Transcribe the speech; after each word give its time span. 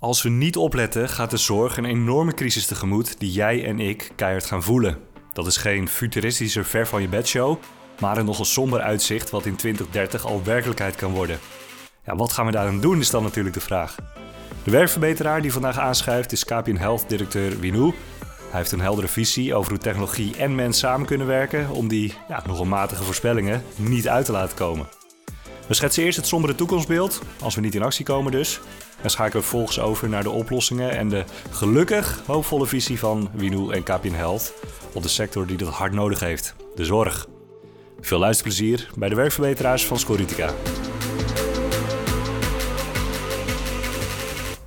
Als 0.00 0.22
we 0.22 0.28
niet 0.28 0.56
opletten, 0.56 1.08
gaat 1.08 1.30
de 1.30 1.36
zorg 1.36 1.76
een 1.76 1.84
enorme 1.84 2.34
crisis 2.34 2.66
tegemoet 2.66 3.18
die 3.18 3.32
jij 3.32 3.64
en 3.64 3.80
ik 3.80 4.10
keihard 4.16 4.46
gaan 4.46 4.62
voelen. 4.62 4.98
Dat 5.32 5.46
is 5.46 5.56
geen 5.56 5.88
futuristische 5.88 6.64
ver 6.64 6.86
van 6.86 7.02
je 7.02 7.08
bedshow, 7.08 7.58
maar 7.98 8.16
een 8.16 8.24
nogal 8.24 8.44
somber 8.44 8.80
uitzicht 8.80 9.30
wat 9.30 9.46
in 9.46 9.56
2030 9.56 10.26
al 10.26 10.44
werkelijkheid 10.44 10.96
kan 10.96 11.12
worden. 11.12 11.38
Ja, 12.04 12.16
wat 12.16 12.32
gaan 12.32 12.46
we 12.46 12.52
daaraan 12.52 12.80
doen 12.80 12.98
is 12.98 13.10
dan 13.10 13.22
natuurlijk 13.22 13.54
de 13.54 13.60
vraag. 13.60 13.96
De 14.64 14.70
werkverbeteraar 14.70 15.42
die 15.42 15.52
vandaag 15.52 15.78
aanschuift 15.78 16.32
is 16.32 16.44
KPN 16.44 16.76
Health 16.76 17.08
directeur 17.08 17.60
Winou. 17.60 17.94
Hij 18.50 18.58
heeft 18.58 18.72
een 18.72 18.80
heldere 18.80 19.08
visie 19.08 19.54
over 19.54 19.70
hoe 19.70 19.80
technologie 19.80 20.36
en 20.36 20.54
mens 20.54 20.78
samen 20.78 21.06
kunnen 21.06 21.26
werken 21.26 21.70
om 21.70 21.88
die 21.88 22.14
ja, 22.28 22.42
nogal 22.46 22.64
matige 22.64 23.02
voorspellingen 23.02 23.64
niet 23.76 24.08
uit 24.08 24.24
te 24.24 24.32
laten 24.32 24.56
komen. 24.56 24.88
We 25.66 25.74
schetsen 25.74 26.02
eerst 26.02 26.16
het 26.16 26.26
sombere 26.26 26.54
toekomstbeeld, 26.54 27.22
als 27.40 27.54
we 27.54 27.60
niet 27.60 27.74
in 27.74 27.82
actie 27.82 28.04
komen 28.04 28.32
dus. 28.32 28.60
En 29.02 29.10
schakelen 29.10 29.42
vervolgens 29.42 29.80
over 29.80 30.08
naar 30.08 30.22
de 30.22 30.30
oplossingen 30.30 30.90
en 30.90 31.08
de 31.08 31.24
gelukkig 31.50 32.22
hoopvolle 32.26 32.66
visie 32.66 32.98
van 32.98 33.30
Winou 33.32 33.72
en 33.72 33.82
KPN 33.82 34.12
Health 34.12 34.52
op 34.92 35.02
de 35.02 35.08
sector 35.08 35.46
die 35.46 35.56
dat 35.56 35.68
hard 35.68 35.92
nodig 35.92 36.20
heeft, 36.20 36.54
de 36.74 36.84
zorg. 36.84 37.28
Veel 38.00 38.18
luisterplezier 38.18 38.88
bij 38.94 39.08
de 39.08 39.14
werkverbeteraars 39.14 39.86
van 39.86 39.98
Scoritica. 39.98 40.54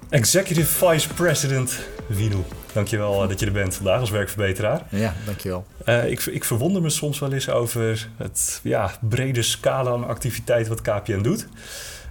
Executive 0.09 0.88
Vice 0.88 1.13
President 1.13 1.80
Winou. 2.08 2.44
Dankjewel 2.73 3.27
dat 3.27 3.39
je 3.39 3.45
er 3.45 3.52
bent 3.52 3.75
vandaag 3.75 4.00
als 4.00 4.09
werkverbeteraar. 4.09 4.81
Ja, 4.89 5.13
dankjewel. 5.25 5.66
Uh, 5.86 6.09
ik, 6.11 6.25
ik 6.25 6.44
verwonder 6.44 6.81
me 6.81 6.89
soms 6.89 7.20
wel 7.20 7.34
eens 7.34 7.50
over 7.50 8.09
het 8.17 8.59
ja, 8.63 8.91
brede 9.02 9.41
scala 9.41 9.91
aan 9.91 10.08
activiteit 10.08 10.67
wat 10.67 10.81
KPN 10.81 11.22
doet. 11.22 11.47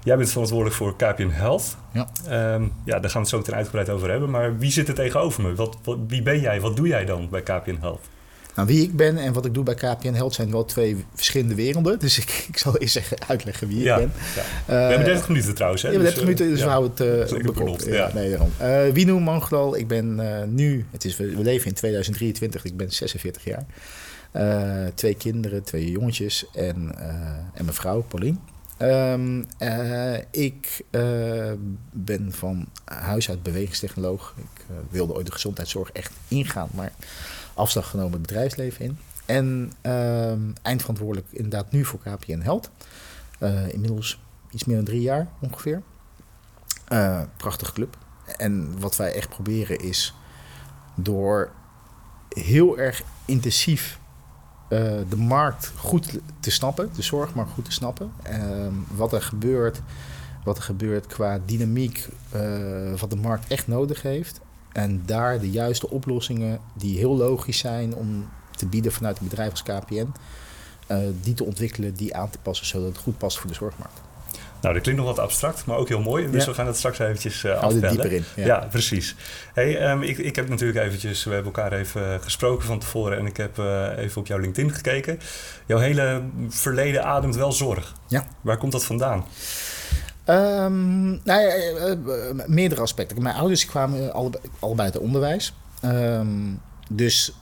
Jij 0.05 0.17
bent 0.17 0.31
verantwoordelijk 0.31 0.77
voor 0.77 0.97
KPN 0.97 1.29
Health. 1.29 1.77
Ja. 1.93 2.09
Um, 2.55 2.73
ja, 2.85 2.99
daar 3.01 3.11
gaan 3.11 3.13
we 3.13 3.19
het 3.19 3.29
zo 3.29 3.37
meteen 3.37 3.55
uitgebreid 3.55 3.91
over 3.91 4.11
hebben. 4.11 4.31
Maar 4.31 4.59
wie 4.59 4.71
zit 4.71 4.89
er 4.89 4.95
tegenover 4.95 5.43
me? 5.43 5.55
Wat, 5.55 5.77
wat, 5.85 5.99
wie 6.09 6.23
ben 6.23 6.41
jij? 6.41 6.61
Wat 6.61 6.77
doe 6.77 6.89
jij 6.89 7.05
dan 7.05 7.29
bij 7.31 7.43
KPN 7.43 7.77
Health? 7.81 8.01
Nou, 8.55 8.69
wie 8.69 8.83
ik 8.83 8.97
ben 8.97 9.17
en 9.17 9.33
wat 9.33 9.45
ik 9.45 9.55
doe 9.55 9.65
bij 9.65 9.75
KPN 9.75 10.13
Health 10.13 10.35
zijn 10.35 10.51
wel 10.51 10.65
twee 10.65 11.05
verschillende 11.15 11.55
werelden. 11.55 11.99
Dus 11.99 12.19
ik, 12.19 12.45
ik 12.49 12.59
zal 12.59 12.77
eerst 12.77 12.93
zeggen, 12.93 13.17
uitleggen 13.29 13.69
wie 13.69 13.83
ja, 13.83 13.97
ik 13.97 14.01
ben. 14.01 14.13
Ja. 14.35 14.43
we 14.67 14.73
hebben 14.73 15.07
30 15.07 15.29
minuten 15.29 15.55
trouwens. 15.55 15.83
Hè? 15.83 15.89
Ja, 15.89 15.99
30 15.99 16.15
dus, 16.15 16.23
minuten, 16.23 16.49
dus 16.49 16.59
ja. 16.59 16.65
we 16.65 16.71
houden 16.71 16.91
het 16.91 17.33
uh, 17.33 17.43
bekort. 17.43 17.85
Ja, 17.85 18.11
nee, 18.15 18.31
daarom. 18.31 18.51
Uh, 18.61 18.93
Wino 18.93 19.75
ik 19.75 19.89
ben 19.89 20.19
uh, 20.21 20.43
nu, 20.47 20.87
het 20.91 21.05
is, 21.05 21.17
we, 21.17 21.37
we 21.37 21.43
leven 21.43 21.67
in 21.67 21.75
2023, 21.75 22.65
ik 22.65 22.77
ben 22.77 22.93
46 22.93 23.45
jaar. 23.45 23.65
Twee 24.95 25.15
kinderen, 25.15 25.63
twee 25.63 25.91
jongetjes 25.91 26.47
en, 26.53 26.95
en 27.55 27.65
mijn 27.65 27.75
vrouw, 27.75 28.03
Pauline. 28.09 28.37
Um, 28.83 29.47
uh, 29.59 30.19
ik 30.31 30.85
uh, 30.91 31.53
ben 31.93 32.33
van 32.33 32.69
huis 32.85 33.29
uit 33.29 33.43
bewegingstechnoloog. 33.43 34.35
Ik 34.37 34.65
uh, 34.71 34.77
wilde 34.91 35.15
ooit 35.15 35.27
de 35.27 35.33
gezondheidszorg 35.33 35.93
echt 35.93 36.13
ingaan, 36.29 36.69
maar 36.75 36.93
afslag 37.55 37.91
genomen 37.91 38.13
het 38.13 38.23
bedrijfsleven 38.23 38.85
in. 38.85 38.99
En 39.27 39.73
ehm, 39.81 40.41
eindverantwoordelijk 40.63 41.27
inderdaad 41.31 41.73
nu 41.73 41.85
voor 41.85 42.01
KPN 42.01 42.41
Health. 42.41 42.71
inmiddels 43.69 44.21
iets 44.51 44.65
meer 44.65 44.77
dan 44.77 44.85
drie 44.85 45.01
jaar 45.01 45.29
ongeveer. 45.41 45.83
prachtige 47.37 47.73
club. 47.73 47.97
En 48.37 48.81
wat 48.81 48.97
wij 48.97 49.15
echt 49.15 49.29
proberen 49.29 49.79
is 49.79 50.15
door 50.95 51.51
heel 52.29 52.79
erg 52.79 53.03
intensief 53.25 54.01
de 55.09 55.17
markt 55.17 55.73
goed 55.77 56.19
te 56.41 56.51
snappen, 56.51 56.91
de 56.95 57.03
zorgmarkt 57.03 57.53
goed 57.53 57.65
te 57.65 57.73
snappen. 57.73 58.13
Uh, 58.31 58.67
wat 58.95 59.13
er 59.13 59.23
gebeurt, 59.23 59.81
wat 60.45 60.57
er 60.57 60.63
gebeurt 60.63 61.07
qua 61.07 61.41
dynamiek, 61.47 62.09
uh, 62.35 62.95
wat 63.01 63.11
de 63.11 63.17
markt 63.17 63.51
echt 63.51 63.67
nodig 63.67 64.03
heeft. 64.03 64.41
En 64.73 65.03
daar 65.07 65.41
de 65.41 65.51
juiste 65.51 65.91
oplossingen 65.91 66.59
die 66.75 66.99
heel 66.99 67.17
logisch 67.17 67.59
zijn 67.59 67.95
om 67.95 68.29
te 68.51 68.67
bieden 68.67 68.93
vanuit 68.93 69.19
een 69.19 69.29
bedrijf 69.29 69.51
als 69.51 69.63
KPN, 69.63 70.13
eh, 70.87 70.99
die 71.23 71.35
te 71.35 71.45
ontwikkelen, 71.45 71.95
die 71.95 72.17
aan 72.17 72.31
te 72.31 72.39
passen 72.43 72.67
zodat 72.67 72.89
het 72.89 72.99
goed 72.99 73.19
past 73.19 73.39
voor 73.39 73.51
de 73.51 73.57
zorgmarkt. 73.57 74.01
Nou, 74.63 74.75
dat 74.75 74.83
klinkt 74.83 75.01
nog 75.01 75.11
wat 75.11 75.25
abstract, 75.25 75.65
maar 75.67 75.77
ook 75.77 75.89
heel 75.89 76.01
mooi. 76.01 76.31
Dus 76.31 76.47
we 76.47 76.55
gaan 76.55 76.67
het 76.67 76.77
straks 76.77 76.99
eventjes 76.99 77.45
uh, 77.45 77.53
afbellen. 77.53 77.91
dieper 77.91 78.13
in. 78.13 78.25
Ja, 78.37 78.47
ja 78.47 78.59
precies. 78.71 79.17
Hey, 79.55 79.91
um, 79.91 80.03
ik, 80.03 80.19
ik 80.19 80.37
heb 80.37 80.49
natuurlijk 80.49 80.87
eventjes... 80.87 81.25
We 81.25 81.35
hebben 81.35 81.53
elkaar 81.55 81.73
even 81.73 82.21
gesproken 82.21 82.67
van 82.67 82.79
tevoren... 82.79 83.19
en 83.19 83.27
ik 83.27 83.37
heb 83.37 83.59
uh, 83.59 83.89
even 83.97 84.21
op 84.21 84.27
jouw 84.27 84.39
LinkedIn 84.39 84.73
gekeken. 84.73 85.19
Jouw 85.67 85.79
hele 85.79 86.23
verleden 86.49 87.05
ademt 87.05 87.37
wel 87.37 87.53
zorg. 87.53 87.95
Ja. 88.07 88.27
Waar 88.41 88.57
komt 88.57 88.73
dat 88.73 88.85
vandaan? 88.85 89.25
Um, 90.27 91.21
nou 91.25 91.41
ja, 91.41 91.57
uh, 91.57 92.47
meerdere 92.47 92.81
aspecten. 92.81 93.23
Mijn 93.23 93.37
ouders 93.37 93.67
kwamen 93.67 94.13
allebei, 94.13 94.45
allebei 94.59 94.85
uit 94.85 94.95
het 94.95 95.03
onderwijs. 95.03 95.55
Um, 95.85 96.61
dus 96.89 97.33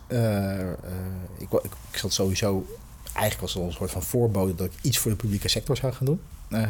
ik, 1.38 1.53
ik, 1.53 1.70
ik 1.91 1.98
zat 1.98 2.12
sowieso... 2.12 2.66
Eigenlijk 3.04 3.41
was 3.41 3.53
het 3.53 3.62
al 3.62 3.69
een 3.69 3.75
soort 3.75 3.91
van 3.91 4.03
voorbode... 4.03 4.54
dat 4.54 4.66
ik 4.66 4.72
iets 4.80 4.98
voor 4.98 5.10
de 5.10 5.16
publieke 5.16 5.48
sector 5.48 5.76
zou 5.76 5.92
gaan 5.92 6.06
doen. 6.06 6.20
Uh, 6.50 6.69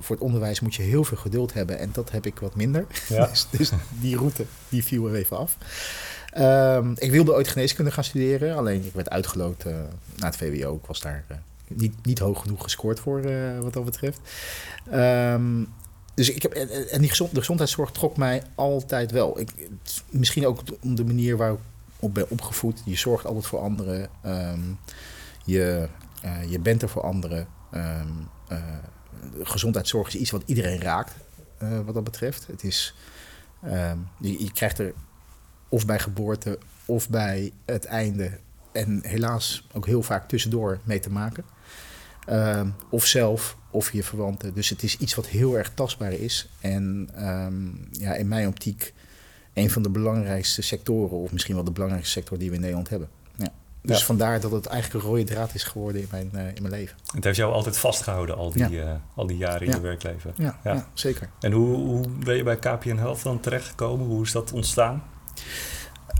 voor 0.00 0.16
het 0.16 0.24
onderwijs 0.24 0.60
moet 0.60 0.74
je 0.74 0.82
heel 0.82 1.04
veel 1.04 1.16
geduld 1.16 1.52
hebben 1.52 1.78
en 1.78 1.90
dat 1.92 2.10
heb 2.10 2.26
ik 2.26 2.38
wat 2.38 2.54
minder. 2.54 2.86
Ja. 3.08 3.26
dus, 3.30 3.46
dus, 3.50 3.70
die 4.00 4.16
route 4.16 4.44
die 4.68 4.84
viel 4.84 5.08
er 5.08 5.14
even 5.14 5.38
af. 5.38 5.56
Um, 6.38 6.94
ik 6.96 7.10
wilde 7.10 7.34
ooit 7.34 7.48
geneeskunde 7.48 7.90
gaan 7.90 8.04
studeren, 8.04 8.56
alleen 8.56 8.84
ik 8.84 8.92
werd 8.92 9.10
uitgeloot 9.10 9.64
uh, 9.66 9.72
naar 10.16 10.30
het 10.30 10.36
VWO. 10.36 10.74
Ik 10.74 10.86
was 10.86 11.00
daar 11.00 11.24
uh, 11.30 11.36
niet, 11.68 11.94
niet 12.02 12.18
hoog 12.18 12.42
genoeg 12.42 12.62
gescoord 12.62 13.00
voor 13.00 13.22
wat 13.60 13.72
dat 13.72 13.84
betreft. 13.84 14.20
Um, 14.92 15.68
dus 16.14 16.30
ik 16.30 16.42
heb, 16.42 16.52
en 16.52 17.00
die 17.00 17.08
gezond, 17.08 17.34
de 17.34 17.38
gezondheidszorg 17.38 17.90
trok 17.90 18.16
mij 18.16 18.42
altijd 18.54 19.10
wel. 19.10 19.40
Ik, 19.40 19.50
misschien 20.10 20.46
ook 20.46 20.62
om 20.80 20.94
de 20.94 21.04
manier 21.04 21.36
waarop 21.36 21.60
ik 22.00 22.12
ben 22.12 22.30
opgevoed. 22.30 22.82
Je 22.84 22.96
zorgt 22.96 23.26
altijd 23.26 23.46
voor 23.46 23.60
anderen. 23.60 24.08
Um, 24.26 24.78
je, 25.44 25.88
je 26.48 26.58
bent 26.58 26.82
er 26.82 26.88
voor 26.88 27.02
anderen. 27.02 27.46
Um, 27.74 28.28
gezondheidszorg 29.42 30.08
is 30.08 30.14
iets 30.14 30.30
wat 30.30 30.42
iedereen 30.46 30.80
raakt, 30.80 31.14
uh, 31.62 31.80
wat 31.84 31.94
dat 31.94 32.04
betreft. 32.04 32.46
Het 32.46 32.64
is, 32.64 32.94
uh, 33.64 33.92
je, 34.20 34.44
je, 34.44 34.52
krijgt 34.52 34.78
er 34.78 34.92
of 35.68 35.86
bij 35.86 35.98
geboorte 35.98 36.58
of 36.84 37.08
bij 37.08 37.52
het 37.64 37.84
einde 37.84 38.38
en 38.72 39.00
helaas 39.02 39.66
ook 39.72 39.86
heel 39.86 40.02
vaak 40.02 40.28
tussendoor 40.28 40.80
mee 40.84 41.00
te 41.00 41.10
maken. 41.10 41.44
Ehm, 42.26 42.68
of 42.90 43.06
zelf 43.06 43.56
of 43.70 43.92
je 43.92 44.02
verwanten. 44.02 44.54
Dus 44.54 44.68
het 44.68 44.82
is 44.82 44.98
iets 44.98 45.14
wat 45.14 45.26
heel 45.26 45.58
erg 45.58 45.70
tastbaar 45.74 46.12
is. 46.12 46.48
En 46.60 47.08
um, 47.28 47.88
ja, 47.90 48.14
in 48.14 48.28
mijn 48.28 48.48
optiek 48.48 48.92
een 49.54 49.70
van 49.70 49.82
de 49.82 49.90
belangrijkste 49.90 50.62
sectoren, 50.62 51.16
of 51.16 51.32
misschien 51.32 51.54
wel 51.54 51.64
de 51.64 51.70
belangrijkste 51.70 52.12
sector 52.12 52.38
die 52.38 52.48
we 52.48 52.54
in 52.54 52.60
Nederland 52.60 52.88
hebben. 52.88 53.08
Dus 53.82 54.04
vandaar 54.04 54.40
dat 54.40 54.50
het 54.50 54.66
eigenlijk 54.66 55.04
een 55.04 55.10
rode 55.10 55.24
draad 55.24 55.54
is 55.54 55.62
geworden 55.62 56.00
in 56.00 56.08
mijn, 56.10 56.30
uh, 56.34 56.46
in 56.54 56.62
mijn 56.62 56.74
leven. 56.74 56.96
Het 57.14 57.24
heeft 57.24 57.36
jou 57.36 57.52
altijd 57.52 57.78
vastgehouden, 57.78 58.36
al 58.36 58.50
die, 58.50 58.68
ja. 58.70 58.84
uh, 58.84 58.92
al 59.14 59.26
die 59.26 59.36
jaren 59.36 59.66
in 59.66 59.72
je 59.72 59.80
werkleven. 59.80 60.34
Ja, 60.36 60.86
zeker. 60.92 61.28
En 61.40 61.52
hoe, 61.52 61.76
hoe 61.76 62.08
ben 62.08 62.36
je 62.36 62.42
bij 62.42 62.56
KPN 62.56 62.96
Health 62.96 63.22
dan 63.22 63.40
terechtgekomen? 63.40 64.06
Hoe 64.06 64.22
is 64.22 64.32
dat 64.32 64.52
ontstaan? 64.52 65.02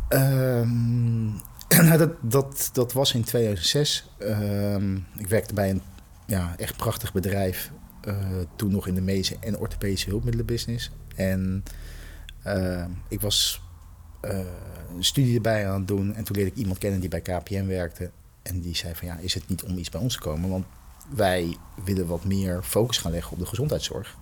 Um, 0.08 1.41
nou, 1.86 1.98
dat, 1.98 2.10
dat, 2.20 2.70
dat 2.72 2.92
was 2.92 3.14
in 3.14 3.24
2006. 3.24 4.10
Um, 4.19 5.06
ik 5.16 5.26
werkte 5.26 5.54
bij 5.54 5.70
een 5.70 5.82
ja, 6.26 6.54
echt 6.56 6.76
prachtig 6.76 7.12
bedrijf. 7.12 7.70
Uh, 8.04 8.16
toen 8.56 8.70
nog 8.70 8.86
in 8.86 8.94
de 8.94 9.00
medische 9.00 9.36
en 9.40 9.58
orthopedische 9.58 10.10
hulpmiddelenbusiness. 10.10 10.90
En 11.16 11.62
ik 13.08 13.20
was 13.20 13.62
uh, 14.22 14.38
een 14.97 15.04
studie 15.04 15.34
erbij 15.34 15.69
aan 15.69 15.78
het 15.78 15.88
doen. 15.88 16.15
En 16.15 16.25
toen 16.25 16.37
leerde 16.37 16.50
ik 16.50 16.56
iemand 16.56 16.78
kennen 16.78 17.00
die 17.00 17.09
bij 17.09 17.21
KPN 17.21 17.66
werkte. 17.66 18.10
En 18.43 18.60
die 18.60 18.76
zei 18.76 18.94
van 18.94 19.09
ja, 19.09 19.16
is 19.19 19.34
het 19.34 19.49
niet 19.49 19.62
om 19.62 19.78
iets 19.78 19.91
bij 19.91 20.00
ons 20.00 20.15
te 20.15 20.21
komen? 20.21 20.50
Want 20.50 20.65
wij 21.15 21.56
willen 21.84 22.06
wat 22.06 22.25
meer 22.25 22.62
focus 22.62 22.99
gaan 22.99 23.10
leggen 23.10 23.32
op 23.32 23.38
de 23.38 23.47
gezondheidszorg. 23.47 24.16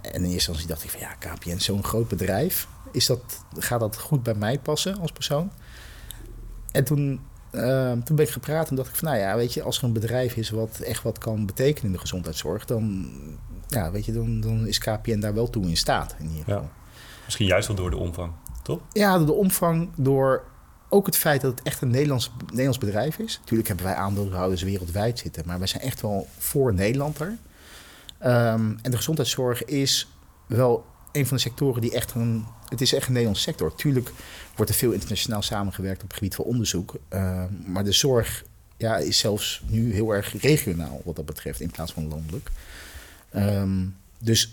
En 0.00 0.24
in 0.24 0.30
eerste 0.30 0.32
instantie 0.32 0.66
dacht 0.66 0.84
ik 0.84 0.90
van 0.90 1.00
ja, 1.00 1.14
KPN, 1.14 1.58
zo'n 1.58 1.84
groot 1.84 2.08
bedrijf. 2.08 2.68
Is 2.92 3.06
dat, 3.06 3.44
gaat 3.56 3.80
dat 3.80 3.98
goed 3.98 4.22
bij 4.22 4.34
mij 4.34 4.58
passen 4.58 4.98
als 4.98 5.12
persoon? 5.12 5.50
En 6.72 6.84
toen, 6.84 7.20
uh, 7.52 7.92
toen 7.92 8.16
ben 8.16 8.24
ik 8.24 8.30
gepraat 8.30 8.68
en 8.68 8.76
dacht 8.76 8.88
ik 8.88 8.94
van 8.94 9.08
nou 9.08 9.20
ja, 9.20 9.36
weet 9.36 9.54
je, 9.54 9.62
als 9.62 9.78
er 9.78 9.84
een 9.84 9.92
bedrijf 9.92 10.36
is 10.36 10.50
wat 10.50 10.78
echt 10.78 11.02
wat 11.02 11.18
kan 11.18 11.46
betekenen 11.46 11.86
in 11.86 11.92
de 11.92 11.98
gezondheidszorg, 11.98 12.64
dan, 12.64 13.10
ja, 13.68 13.90
weet 13.90 14.04
je, 14.04 14.12
dan, 14.12 14.40
dan 14.40 14.66
is 14.66 14.78
KPN 14.78 15.20
daar 15.20 15.34
wel 15.34 15.50
toe 15.50 15.64
in 15.64 15.76
staat. 15.76 16.14
In 16.18 16.28
ieder 16.28 16.44
geval. 16.44 16.60
Ja. 16.60 16.70
Misschien 17.24 17.46
juist 17.46 17.66
wel 17.66 17.76
door 17.76 17.90
de 17.90 17.96
omvang. 17.96 18.32
Ja, 18.92 19.18
de 19.18 19.32
omvang 19.32 19.90
door 19.96 20.44
ook 20.88 21.06
het 21.06 21.16
feit 21.16 21.40
dat 21.40 21.50
het 21.50 21.62
echt 21.62 21.82
een 21.82 21.90
Nederlands, 21.90 22.30
Nederlands 22.46 22.78
bedrijf 22.78 23.18
is. 23.18 23.38
Natuurlijk 23.38 23.68
hebben 23.68 23.86
wij 23.86 23.94
aandeelhouders 23.94 24.62
wereldwijd 24.62 25.18
zitten, 25.18 25.42
maar 25.46 25.58
wij 25.58 25.66
zijn 25.66 25.82
echt 25.82 26.00
wel 26.00 26.28
voor 26.38 26.74
Nederland 26.74 27.20
er. 27.20 27.36
Um, 28.24 28.78
en 28.82 28.90
de 28.90 28.96
gezondheidszorg 28.96 29.64
is 29.64 30.08
wel 30.46 30.84
een 31.12 31.26
van 31.26 31.36
de 31.36 31.42
sectoren 31.42 31.80
die 31.80 31.92
echt 31.92 32.14
een. 32.14 32.44
Het 32.68 32.80
is 32.80 32.92
echt 32.92 33.06
een 33.06 33.12
Nederlandse 33.12 33.42
sector. 33.42 33.74
Tuurlijk 33.74 34.12
wordt 34.56 34.70
er 34.70 34.76
veel 34.76 34.92
internationaal 34.92 35.42
samengewerkt 35.42 36.02
op 36.02 36.08
het 36.08 36.16
gebied 36.16 36.34
van 36.34 36.44
onderzoek. 36.44 36.94
Uh, 37.10 37.44
maar 37.66 37.84
de 37.84 37.92
zorg 37.92 38.44
ja, 38.76 38.96
is 38.96 39.18
zelfs 39.18 39.62
nu 39.66 39.92
heel 39.92 40.10
erg 40.10 40.42
regionaal 40.42 41.00
wat 41.04 41.16
dat 41.16 41.26
betreft, 41.26 41.60
in 41.60 41.70
plaats 41.70 41.92
van 41.92 42.08
landelijk. 42.08 42.50
Um, 43.34 43.96
dus, 44.18 44.50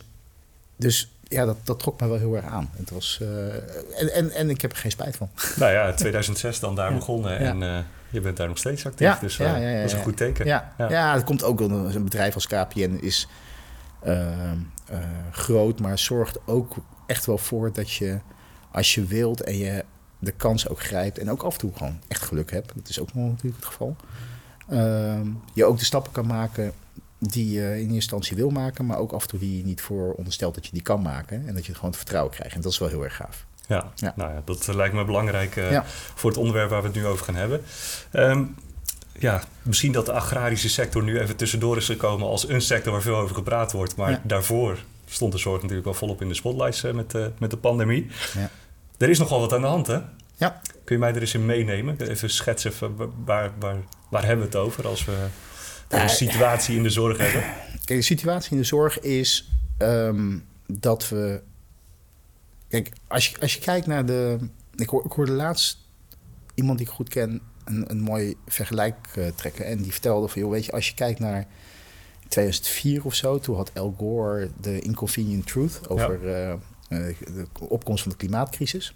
dus 0.75 1.12
ja, 1.33 1.45
dat, 1.45 1.57
dat 1.63 1.79
trok 1.79 2.01
me 2.01 2.07
wel 2.07 2.17
heel 2.17 2.35
erg 2.35 2.45
aan. 2.45 2.69
Het 2.75 2.89
was, 2.89 3.19
eh, 3.21 4.01
en, 4.01 4.13
en, 4.13 4.31
en 4.31 4.49
ik 4.49 4.61
heb 4.61 4.71
er 4.71 4.77
geen 4.77 4.91
spijt 4.91 5.15
van. 5.15 5.29
Nou 5.55 5.71
ja, 5.71 5.93
2006 5.93 6.59
dan 6.59 6.75
daar 6.75 6.93
begonnen 6.93 7.37
en 7.37 7.61
uh, 7.61 7.77
je 8.09 8.21
bent 8.21 8.37
daar 8.37 8.47
nog 8.47 8.57
steeds 8.57 8.85
actief. 8.85 9.07
Ja, 9.07 9.17
dus 9.21 9.37
ja, 9.37 9.55
ja, 9.55 9.75
dat 9.75 9.85
is 9.85 9.93
een 9.93 10.03
goed 10.03 10.17
teken. 10.17 10.45
Ja, 10.45 10.73
ja. 10.77 11.13
het 11.13 11.23
komt 11.23 11.43
ook 11.43 11.59
wel 11.59 11.69
een 11.69 12.03
bedrijf 12.03 12.35
als 12.35 12.47
KPN 12.47 12.97
is 13.01 13.27
groot, 15.31 15.79
maar 15.79 15.99
zorgt 15.99 16.37
ook 16.45 16.75
echt 17.07 17.25
wel 17.25 17.37
voor 17.37 17.73
dat 17.73 17.91
je 17.91 18.19
als 18.71 18.95
je 18.95 19.05
wilt 19.05 19.41
en 19.41 19.57
je 19.57 19.83
de 20.19 20.31
kans 20.31 20.67
ook 20.67 20.81
grijpt 20.81 21.17
en 21.17 21.31
ook 21.31 21.43
af 21.43 21.53
en 21.53 21.59
toe 21.59 21.71
gewoon 21.77 21.99
echt 22.07 22.23
geluk 22.23 22.51
hebt. 22.51 22.71
Dat 22.75 22.89
is 22.89 22.99
ook 22.99 23.13
nog 23.13 23.29
natuurlijk 23.29 23.55
het 23.55 23.65
geval. 23.65 23.95
Ehm, 24.69 25.27
je 25.53 25.65
ook 25.65 25.77
de 25.79 25.85
stappen 25.85 26.11
kan 26.11 26.25
maken 26.25 26.73
die 27.29 27.51
je 27.51 27.61
in 27.61 27.77
eerste 27.77 27.93
instantie 27.93 28.35
wil 28.35 28.49
maken, 28.49 28.85
maar 28.85 28.97
ook 28.97 29.11
af 29.11 29.21
en 29.21 29.27
toe 29.27 29.39
die 29.39 29.57
je 29.57 29.63
niet 29.63 29.81
voor 29.81 30.13
onderstelt 30.13 30.55
dat 30.55 30.65
je 30.65 30.71
die 30.71 30.81
kan 30.81 31.01
maken 31.01 31.47
en 31.47 31.53
dat 31.53 31.65
je 31.65 31.73
gewoon 31.73 31.89
het 31.89 31.99
vertrouwen 31.99 32.33
krijgt. 32.33 32.55
En 32.55 32.61
dat 32.61 32.71
is 32.71 32.77
wel 32.77 32.89
heel 32.89 33.03
erg 33.03 33.15
gaaf. 33.15 33.45
Ja, 33.67 33.91
ja. 33.95 34.13
Nou 34.15 34.33
ja, 34.33 34.41
dat 34.45 34.67
lijkt 34.67 34.95
me 34.95 35.05
belangrijk 35.05 35.55
uh, 35.55 35.81
voor 36.13 36.29
het 36.29 36.39
onderwerp 36.39 36.69
waar 36.69 36.81
we 36.81 36.87
het 36.87 36.95
nu 36.95 37.05
over 37.05 37.25
gaan 37.25 37.35
hebben. 37.35 37.61
Um, 38.13 38.55
ja, 39.19 39.43
misschien 39.61 39.91
dat 39.91 40.05
de 40.05 40.11
agrarische 40.11 40.69
sector 40.69 41.03
nu 41.03 41.19
even 41.19 41.35
tussendoor 41.35 41.77
is 41.77 41.85
gekomen 41.85 42.27
als 42.27 42.49
een 42.49 42.61
sector 42.61 42.91
waar 42.91 43.01
veel 43.01 43.15
over 43.15 43.35
gepraat 43.35 43.71
wordt. 43.71 43.95
Maar 43.95 44.21
daarvoor 44.23 44.77
stond 45.05 45.31
de 45.31 45.37
zorg 45.37 45.61
natuurlijk 45.61 45.85
wel 45.85 45.93
volop 45.93 46.21
in 46.21 46.27
de 46.27 46.33
spotlights 46.33 46.83
uh, 46.83 46.93
met, 46.93 47.11
de, 47.11 47.31
met 47.39 47.51
de 47.51 47.57
pandemie. 47.57 48.07
Ja. 48.33 48.49
Er 48.97 49.09
is 49.09 49.19
nogal 49.19 49.39
wat 49.39 49.53
aan 49.53 49.61
de 49.61 49.67
hand, 49.67 49.87
hè? 49.87 49.99
Ja. 50.35 50.61
Kun 50.83 50.95
je 50.95 50.97
mij 50.97 51.13
er 51.13 51.21
eens 51.21 51.33
in 51.33 51.45
meenemen? 51.45 51.99
Even 51.99 52.29
schetsen, 52.29 52.73
waar, 53.25 53.51
waar, 53.59 53.77
waar 54.09 54.25
hebben 54.25 54.49
we 54.49 54.57
het 54.57 54.67
over 54.67 54.87
als 54.87 55.05
we 55.05 55.27
de 56.01 56.07
situatie 56.07 56.75
in 56.75 56.83
de 56.83 56.89
zorg 56.89 57.17
hebben? 57.17 57.41
Kijk, 57.85 57.99
de 57.99 58.05
situatie 58.05 58.51
in 58.51 58.57
de 58.57 58.63
zorg 58.63 58.99
is 58.99 59.51
um, 59.77 60.45
dat 60.67 61.09
we. 61.09 61.41
Kijk, 62.67 62.91
als 63.07 63.29
je, 63.29 63.39
als 63.39 63.53
je 63.53 63.59
kijkt 63.59 63.87
naar 63.87 64.05
de. 64.05 64.37
Ik, 64.75 64.89
hoor, 64.89 65.05
ik 65.05 65.11
hoorde 65.11 65.31
laatst 65.31 65.77
iemand 66.53 66.77
die 66.77 66.87
ik 66.87 66.93
goed 66.93 67.09
ken 67.09 67.41
een, 67.65 67.91
een 67.91 68.01
mooi 68.01 68.35
vergelijk 68.47 68.95
uh, 69.17 69.27
trekken. 69.35 69.65
En 69.65 69.81
die 69.81 69.91
vertelde 69.91 70.27
van, 70.27 70.41
joh, 70.41 70.51
weet 70.51 70.65
je, 70.65 70.71
als 70.71 70.87
je 70.87 70.93
kijkt 70.93 71.19
naar 71.19 71.47
2004 72.27 73.05
of 73.05 73.13
zo, 73.13 73.39
toen 73.39 73.55
had 73.55 73.71
Al 73.73 73.95
Gore 73.97 74.49
de 74.61 74.79
Inconvenient 74.79 75.47
Truth 75.47 75.89
over 75.89 76.29
ja. 76.29 76.59
uh, 76.89 77.15
de 77.25 77.47
opkomst 77.59 78.03
van 78.03 78.11
de 78.11 78.17
klimaatcrisis. 78.17 78.95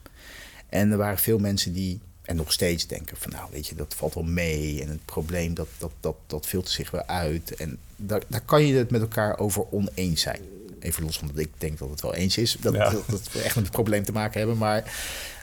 En 0.70 0.92
er 0.92 0.98
waren 0.98 1.18
veel 1.18 1.40
mensen 1.40 1.74
die 1.74 2.02
en 2.28 2.36
nog 2.36 2.52
steeds 2.52 2.88
denken 2.88 3.18
van 3.18 3.32
nou 3.32 3.48
weet 3.52 3.68
je, 3.68 3.76
dat 3.76 3.94
valt 3.94 4.14
wel 4.14 4.24
mee. 4.24 4.82
En 4.82 4.90
het 4.90 5.06
probleem 5.06 5.54
dat, 5.54 5.68
dat, 5.78 5.92
dat, 6.00 6.16
dat 6.28 6.46
filtert 6.46 6.74
zich 6.74 6.92
weer 6.92 7.06
uit. 7.06 7.56
En 7.56 7.78
daar, 7.96 8.22
daar 8.28 8.42
kan 8.42 8.66
je 8.66 8.76
het 8.76 8.92
met 8.92 9.02
elkaar 9.02 9.40
over 9.40 9.66
oneens 9.72 10.22
zijn. 10.22 10.42
Even 10.80 11.04
los 11.04 11.18
van 11.18 11.28
dat 11.28 11.38
ik 11.38 11.52
denk 11.58 11.78
dat 11.78 11.90
het 11.90 12.02
wel 12.02 12.14
eens 12.14 12.38
is. 12.38 12.58
Dat, 12.60 12.74
dat, 12.74 13.04
dat, 13.08 13.32
we 13.32 13.40
echt 13.42 13.56
met 13.56 13.64
het 13.64 13.74
probleem 13.74 14.04
te 14.04 14.12
maken 14.12 14.40
hebben. 14.40 14.58
Maar 14.58 14.94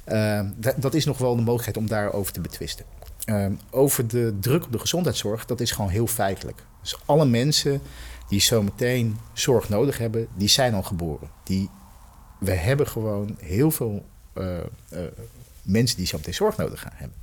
uh, 0.09 0.41
dat, 0.57 0.75
dat 0.79 0.95
is 0.95 1.05
nog 1.05 1.19
wel 1.19 1.37
de 1.37 1.43
mogelijkheid 1.43 1.77
om 1.77 1.87
daarover 1.87 2.33
te 2.33 2.41
betwisten. 2.41 2.85
Uh, 3.27 3.47
over 3.71 4.09
de 4.09 4.35
druk 4.41 4.65
op 4.65 4.73
de 4.73 4.79
gezondheidszorg, 4.79 5.45
dat 5.45 5.61
is 5.61 5.71
gewoon 5.71 5.91
heel 5.91 6.07
feitelijk. 6.07 6.63
Dus 6.83 6.99
alle 7.05 7.27
mensen 7.27 7.81
die 8.29 8.41
zometeen 8.41 9.19
zorg 9.33 9.69
nodig 9.69 9.99
hebben, 9.99 10.27
die 10.35 10.49
zijn 10.49 10.75
al 10.75 10.83
geboren. 10.83 11.31
Die, 11.45 11.71
we 12.39 12.53
hebben 12.53 12.89
gewoon 12.89 13.37
heel 13.41 13.71
veel 13.71 14.05
uh, 14.35 14.59
mensen 15.65 15.97
die 15.97 16.07
zo 16.07 16.17
meteen 16.17 16.35
zorg 16.35 16.57
nodig 16.57 16.81
gaan 16.81 16.93
hebben. 16.95 17.19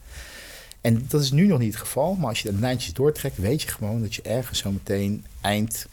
En 0.81 1.05
dat 1.07 1.21
is 1.21 1.31
nu 1.31 1.47
nog 1.47 1.59
niet 1.59 1.73
het 1.73 1.81
geval, 1.81 2.15
maar 2.15 2.29
als 2.29 2.41
je 2.41 2.51
de 2.51 2.59
lijntjes 2.59 2.93
doortrekt, 2.93 3.37
weet 3.37 3.61
je 3.61 3.67
gewoon 3.67 4.01
dat 4.01 4.15
je 4.15 4.21
ergens 4.21 4.59
zo 4.59 4.71
meteen 4.71 5.25
eind, 5.41 5.87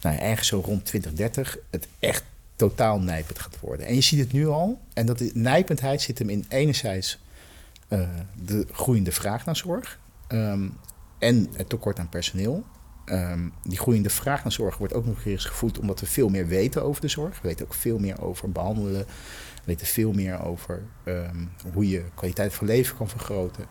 nou 0.00 0.16
ergens 0.16 0.48
zo 0.48 0.62
rond 0.64 0.84
2030, 0.84 1.58
het 1.70 1.88
echt 1.98 2.24
totaal 2.56 3.00
nijpend 3.00 3.38
gaat 3.38 3.60
worden. 3.60 3.86
En 3.86 3.94
je 3.94 4.00
ziet 4.00 4.18
het 4.18 4.32
nu 4.32 4.46
al, 4.46 4.80
en 4.92 5.06
dat 5.06 5.22
nijpendheid 5.34 6.02
zit 6.02 6.18
hem 6.18 6.30
in 6.30 6.44
enerzijds 6.48 7.18
uh, 7.88 8.08
de 8.44 8.66
groeiende 8.72 9.12
vraag 9.12 9.44
naar 9.44 9.56
zorg 9.56 9.98
um, 10.28 10.76
en 11.18 11.48
het 11.52 11.68
tekort 11.68 11.98
aan 11.98 12.08
personeel. 12.08 12.64
Um, 13.12 13.52
die 13.62 13.78
groeiende 13.78 14.10
vraag 14.10 14.42
naar 14.42 14.52
zorg 14.52 14.76
wordt 14.76 14.94
ook 14.94 15.06
nog 15.06 15.24
eens 15.24 15.44
gevoed 15.44 15.78
omdat 15.78 16.00
we 16.00 16.06
veel 16.06 16.28
meer 16.28 16.46
weten 16.46 16.82
over 16.82 17.00
de 17.00 17.08
zorg. 17.08 17.40
We 17.40 17.48
weten 17.48 17.66
ook 17.66 17.74
veel 17.74 17.98
meer 17.98 18.22
over 18.22 18.52
behandelen, 18.52 19.06
weten 19.64 19.86
veel 19.86 20.12
meer 20.12 20.44
over 20.44 20.82
um, 21.04 21.50
hoe 21.72 21.88
je 21.88 22.02
kwaliteit 22.14 22.54
van 22.54 22.66
leven 22.66 22.96
kan 22.96 23.08
vergroten. 23.08 23.64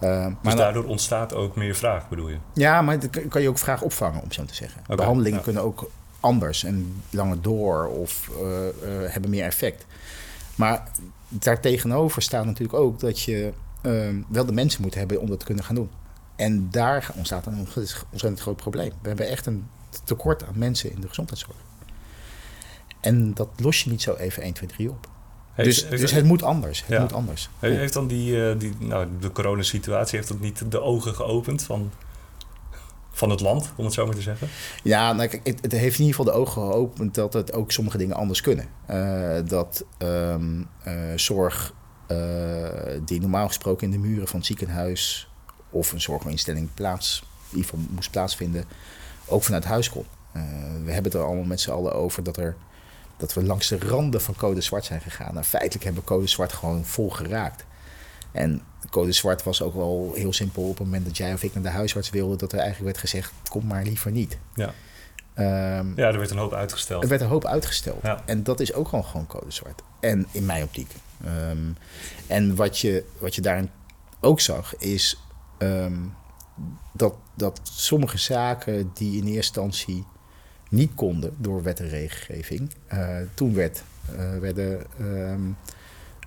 Uh, 0.00 0.24
dus 0.24 0.34
maar 0.42 0.56
daardoor 0.56 0.84
ontstaat 0.84 1.34
ook 1.34 1.56
meer 1.56 1.74
vraag, 1.74 2.08
bedoel 2.08 2.28
je? 2.28 2.36
Ja, 2.54 2.82
maar 2.82 2.98
dan 2.98 3.28
kan 3.28 3.42
je 3.42 3.48
ook 3.48 3.58
vraag 3.58 3.82
opvangen, 3.82 4.22
om 4.22 4.32
zo 4.32 4.44
te 4.44 4.54
zeggen. 4.54 4.80
Okay, 4.82 4.96
Behandelingen 4.96 5.38
ja. 5.38 5.44
kunnen 5.44 5.62
ook 5.62 5.90
anders 6.20 6.64
en 6.64 7.02
langer 7.10 7.42
door 7.42 7.86
of 7.86 8.30
uh, 8.42 8.48
uh, 8.66 9.10
hebben 9.10 9.30
meer 9.30 9.44
effect. 9.44 9.86
Maar 10.54 10.90
daartegenover 11.28 12.22
staat 12.22 12.44
natuurlijk 12.44 12.78
ook 12.78 13.00
dat 13.00 13.20
je 13.20 13.52
ehm, 13.82 14.16
wel 14.28 14.46
de 14.46 14.52
mensen 14.52 14.82
moet 14.82 14.94
hebben 14.94 15.20
om 15.20 15.28
dat 15.28 15.38
te 15.38 15.44
kunnen 15.44 15.64
gaan 15.64 15.74
doen. 15.74 15.90
En 16.38 16.70
daar 16.70 17.10
ontstaat 17.16 17.46
een 17.46 17.58
ontzettend 18.10 18.40
groot 18.40 18.56
probleem. 18.56 18.92
We 19.02 19.08
hebben 19.08 19.28
echt 19.28 19.46
een 19.46 19.66
tekort 20.04 20.44
aan 20.44 20.58
mensen 20.58 20.90
in 20.92 21.00
de 21.00 21.08
gezondheidszorg. 21.08 21.56
En 23.00 23.34
dat 23.34 23.48
los 23.56 23.82
je 23.84 23.90
niet 23.90 24.02
zo 24.02 24.14
even 24.14 24.42
1, 24.42 24.52
2, 24.52 24.68
3 24.68 24.90
op 24.90 25.08
dus, 25.64 25.88
dus 25.88 26.10
het 26.10 26.24
moet 26.24 26.42
anders. 26.42 26.84
Het 26.86 27.00
moet 27.00 27.12
anders. 27.12 27.48
Heeft 27.58 27.92
dan 27.92 28.06
die, 28.06 28.36
uh, 28.36 28.58
die 28.58 28.74
nou, 28.78 29.08
de 29.20 29.32
coronasituatie 29.32 30.16
heeft 30.16 30.28
dat 30.28 30.40
niet 30.40 30.70
de 30.70 30.80
ogen 30.80 31.14
geopend 31.14 31.62
van, 31.62 31.90
van 33.10 33.30
het 33.30 33.40
land, 33.40 33.72
om 33.76 33.84
het 33.84 33.94
zo 33.94 34.06
maar 34.06 34.14
te 34.14 34.22
zeggen? 34.22 34.48
Ja, 34.82 35.12
nou, 35.12 35.28
kijk, 35.28 35.46
het, 35.46 35.58
het, 35.62 35.72
heeft 35.72 35.98
in 35.98 36.04
ieder 36.04 36.16
geval 36.16 36.32
de 36.32 36.38
ogen 36.38 36.62
geopend 36.62 37.14
dat 37.14 37.32
het 37.32 37.52
ook 37.52 37.72
sommige 37.72 37.98
dingen 37.98 38.16
anders 38.16 38.40
kunnen. 38.40 38.66
Uh, 38.90 39.38
dat 39.48 39.84
um, 39.98 40.68
uh, 40.86 40.94
zorg 41.16 41.76
die 43.04 43.20
normaal 43.20 43.46
gesproken 43.46 43.86
in 43.86 43.90
de 43.90 44.08
muren 44.08 44.28
van 44.28 44.38
het 44.38 44.46
ziekenhuis 44.46 45.27
of 45.70 45.92
een 45.92 46.00
zorginstelling 46.00 46.68
plaats, 46.74 47.24
in 47.50 47.56
ieder 47.56 47.70
geval 47.70 47.86
moest 47.90 48.10
plaatsvinden, 48.10 48.64
ook 49.26 49.42
vanuit 49.42 49.64
huis 49.64 49.90
kon. 49.90 50.06
we 50.84 50.92
hebben 50.92 51.12
het 51.12 51.14
er 51.14 51.24
allemaal 51.24 51.44
met 51.44 51.60
z'n 51.60 51.70
allen 51.70 51.94
over 51.94 52.22
dat 52.22 52.36
er 52.36 52.56
dat 53.18 53.34
we 53.34 53.42
langs 53.42 53.68
de 53.68 53.78
randen 53.78 54.20
van 54.20 54.34
code 54.34 54.60
zwart 54.60 54.84
zijn 54.84 55.00
gegaan. 55.00 55.34
Nou, 55.34 55.46
feitelijk 55.46 55.84
hebben 55.84 56.02
we 56.02 56.08
code 56.08 56.26
zwart 56.26 56.52
gewoon 56.52 56.84
vol 56.84 57.10
geraakt. 57.10 57.64
En 58.32 58.62
code 58.90 59.12
zwart 59.12 59.42
was 59.42 59.62
ook 59.62 59.74
wel 59.74 60.12
heel 60.14 60.32
simpel 60.32 60.62
op 60.62 60.78
het 60.78 60.86
moment 60.86 61.04
dat 61.04 61.16
jij 61.16 61.32
of 61.32 61.42
ik 61.42 61.54
naar 61.54 61.62
de 61.62 61.68
huisarts 61.68 62.10
wilde, 62.10 62.36
dat 62.36 62.52
er 62.52 62.58
eigenlijk 62.58 62.86
werd 62.86 62.98
gezegd: 62.98 63.32
kom 63.48 63.66
maar 63.66 63.82
liever 63.82 64.10
niet. 64.10 64.38
Ja. 64.54 64.74
Um, 65.78 65.92
ja, 65.96 66.06
er 66.06 66.18
werd 66.18 66.30
een 66.30 66.38
hoop 66.38 66.52
uitgesteld. 66.52 67.02
Er 67.02 67.08
werd 67.08 67.20
een 67.20 67.28
hoop 67.28 67.44
uitgesteld. 67.44 68.02
Ja. 68.02 68.22
En 68.24 68.42
dat 68.42 68.60
is 68.60 68.72
ook 68.72 68.88
gewoon, 68.88 69.04
gewoon 69.04 69.26
code 69.26 69.50
zwart. 69.50 69.82
En 70.00 70.26
in 70.30 70.46
mijn 70.46 70.62
optiek. 70.62 70.90
Um, 71.26 71.76
en 72.26 72.54
wat 72.54 72.78
je, 72.78 73.04
wat 73.18 73.34
je 73.34 73.40
daarin 73.40 73.70
ook 74.20 74.40
zag, 74.40 74.76
is 74.76 75.20
um, 75.58 76.14
dat, 76.92 77.14
dat 77.34 77.60
sommige 77.62 78.18
zaken 78.18 78.90
die 78.94 79.16
in 79.16 79.26
eerste 79.26 79.60
instantie 79.60 80.04
niet 80.70 80.94
konden 80.94 81.34
door 81.38 81.62
wet 81.62 81.80
en 81.80 81.88
regelgeving, 81.88 82.70
uh, 82.92 83.16
toen 83.34 83.54
werd, 83.54 83.82
uh, 84.12 84.38
werden, 84.38 84.86
um, 85.00 85.56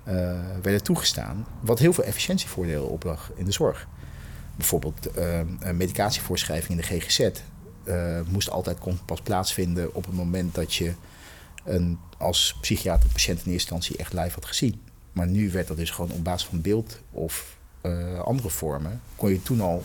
uh, 0.07 0.13
werden 0.61 0.83
toegestaan. 0.83 1.45
Wat 1.59 1.79
heel 1.79 1.93
veel 1.93 2.03
efficiëntievoordelen 2.03 2.89
opbracht 2.89 3.31
in 3.35 3.45
de 3.45 3.51
zorg. 3.51 3.87
Bijvoorbeeld 4.55 5.11
ehm, 5.11 5.77
medicatievoorschrijving 5.77 6.69
in 6.69 6.77
de 6.77 6.99
GGZ 6.99 7.29
moest 8.27 8.49
altijd 8.49 8.77
pas 9.05 9.21
plaatsvinden 9.21 9.95
op 9.95 10.05
het 10.05 10.15
moment 10.15 10.55
dat 10.55 10.73
je 10.73 10.93
een, 11.63 11.99
als 12.17 12.57
psychiater 12.61 13.09
patiënt 13.09 13.45
in 13.45 13.51
eerste 13.51 13.73
instantie 13.73 13.97
echt 13.97 14.13
live 14.13 14.33
had 14.33 14.45
gezien. 14.45 14.81
Maar 15.11 15.27
nu 15.27 15.51
werd 15.51 15.67
dat 15.67 15.77
dus 15.77 15.89
gewoon 15.89 16.11
op 16.11 16.23
basis 16.23 16.47
van 16.47 16.61
beeld 16.61 16.99
of 17.11 17.57
andere 18.23 18.49
vormen, 18.49 19.01
kon 19.15 19.29
je 19.29 19.43
toen 19.43 19.61
al 19.61 19.83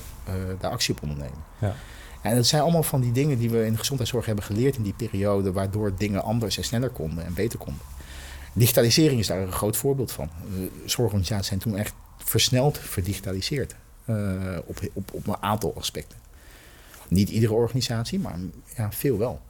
daar 0.61 0.71
actie 0.71 0.95
op 0.95 1.03
ondernemen. 1.03 1.39
Ja. 1.59 1.75
En 2.23 2.37
dat 2.37 2.47
zijn 2.47 2.63
allemaal 2.63 2.83
van 2.83 3.01
die 3.01 3.13
dingen 3.13 3.39
die 3.39 3.51
we 3.51 3.65
in 3.65 3.73
de 3.73 3.79
gezondheidszorg 3.79 4.27
hebben 4.27 4.45
geleerd 4.45 4.77
in 4.77 4.83
die 4.83 4.95
periode, 4.97 5.53
waardoor 5.53 5.93
dingen 5.97 6.23
anders 6.23 6.57
en 6.57 6.65
sneller 6.65 6.91
konden 6.91 7.25
en 7.25 7.35
beter 7.35 7.59
konden. 7.59 7.83
Digitalisering 8.53 9.21
is 9.21 9.27
daar 9.27 9.39
een 9.39 9.53
groot 9.53 9.77
voorbeeld 9.77 10.13
van. 10.13 10.29
Zorgorganisaties 10.85 11.47
zijn 11.47 11.61
toen 11.61 11.77
echt 11.77 11.95
versneld 12.17 12.79
verdigitaliseerd 12.79 13.75
uh, 14.07 14.59
op, 14.65 14.81
op, 14.93 15.11
op 15.13 15.27
een 15.27 15.43
aantal 15.43 15.75
aspecten. 15.77 16.19
Niet 17.09 17.29
iedere 17.29 17.53
organisatie, 17.53 18.19
maar 18.19 18.39
ja, 18.77 18.93
veel 18.93 19.19
wel. 19.19 19.41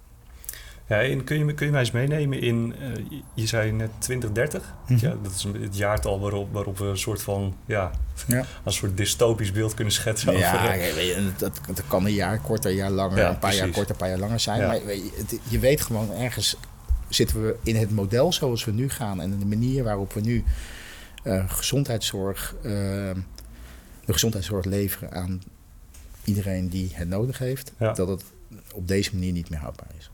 Ja, 0.88 1.02
en 1.02 1.24
kun 1.24 1.46
je, 1.46 1.54
kun 1.54 1.66
je 1.66 1.72
mij 1.72 1.80
eens 1.80 1.90
meenemen 1.90 2.40
in, 2.40 2.74
uh, 2.80 3.20
je 3.34 3.46
zei 3.46 3.72
net 3.72 3.90
2030. 3.98 4.62
Mm 4.62 4.96
-hmm. 4.96 5.08
ja, 5.08 5.16
dat 5.22 5.32
is 5.32 5.46
het 5.62 5.76
jaartal 5.76 6.20
waarop, 6.20 6.52
waarop 6.52 6.78
we 6.78 6.84
een 6.84 6.98
soort 6.98 7.22
van, 7.22 7.56
ja, 7.64 7.90
ja. 8.26 8.44
een 8.64 8.72
soort 8.72 8.96
dystopisch 8.96 9.52
beeld 9.52 9.74
kunnen 9.74 9.92
schetsen. 9.92 10.38
Ja, 10.38 10.54
over, 10.54 10.94
weet 10.94 11.06
je, 11.06 11.30
dat, 11.36 11.60
dat 11.66 11.82
kan 11.88 12.04
een 12.04 12.12
jaar 12.12 12.40
korter, 12.40 12.70
een 12.70 12.76
jaar 12.76 12.90
langer, 12.90 13.18
ja, 13.18 13.24
een 13.24 13.30
paar 13.30 13.40
precies. 13.40 13.58
jaar 13.58 13.68
korter, 13.68 13.90
een 13.90 13.96
paar 13.96 14.08
jaar 14.08 14.18
langer 14.18 14.40
zijn. 14.40 14.60
Ja. 14.60 14.66
Maar 14.66 14.84
weet 14.84 15.02
je, 15.02 15.10
het, 15.16 15.40
je 15.48 15.58
weet 15.58 15.80
gewoon 15.80 16.12
ergens 16.12 16.56
zitten 17.08 17.42
we 17.42 17.56
in 17.62 17.76
het 17.76 17.90
model 17.90 18.32
zoals 18.32 18.64
we 18.64 18.72
nu 18.72 18.88
gaan 18.88 19.20
en 19.20 19.38
de 19.38 19.46
manier 19.46 19.84
waarop 19.84 20.12
we 20.12 20.20
nu 20.20 20.44
uh, 21.24 21.50
gezondheidszorg, 21.50 22.54
uh, 22.56 22.62
de 24.04 24.12
gezondheidszorg 24.12 24.64
leveren 24.64 25.12
aan 25.12 25.42
iedereen 26.24 26.68
die 26.68 26.90
het 26.92 27.08
nodig 27.08 27.38
heeft, 27.38 27.72
dat 27.78 28.08
het 28.08 28.24
op 28.74 28.88
deze 28.88 29.10
manier 29.14 29.32
niet 29.32 29.50
meer 29.50 29.58
houdbaar 29.58 29.90
is. 29.98 30.10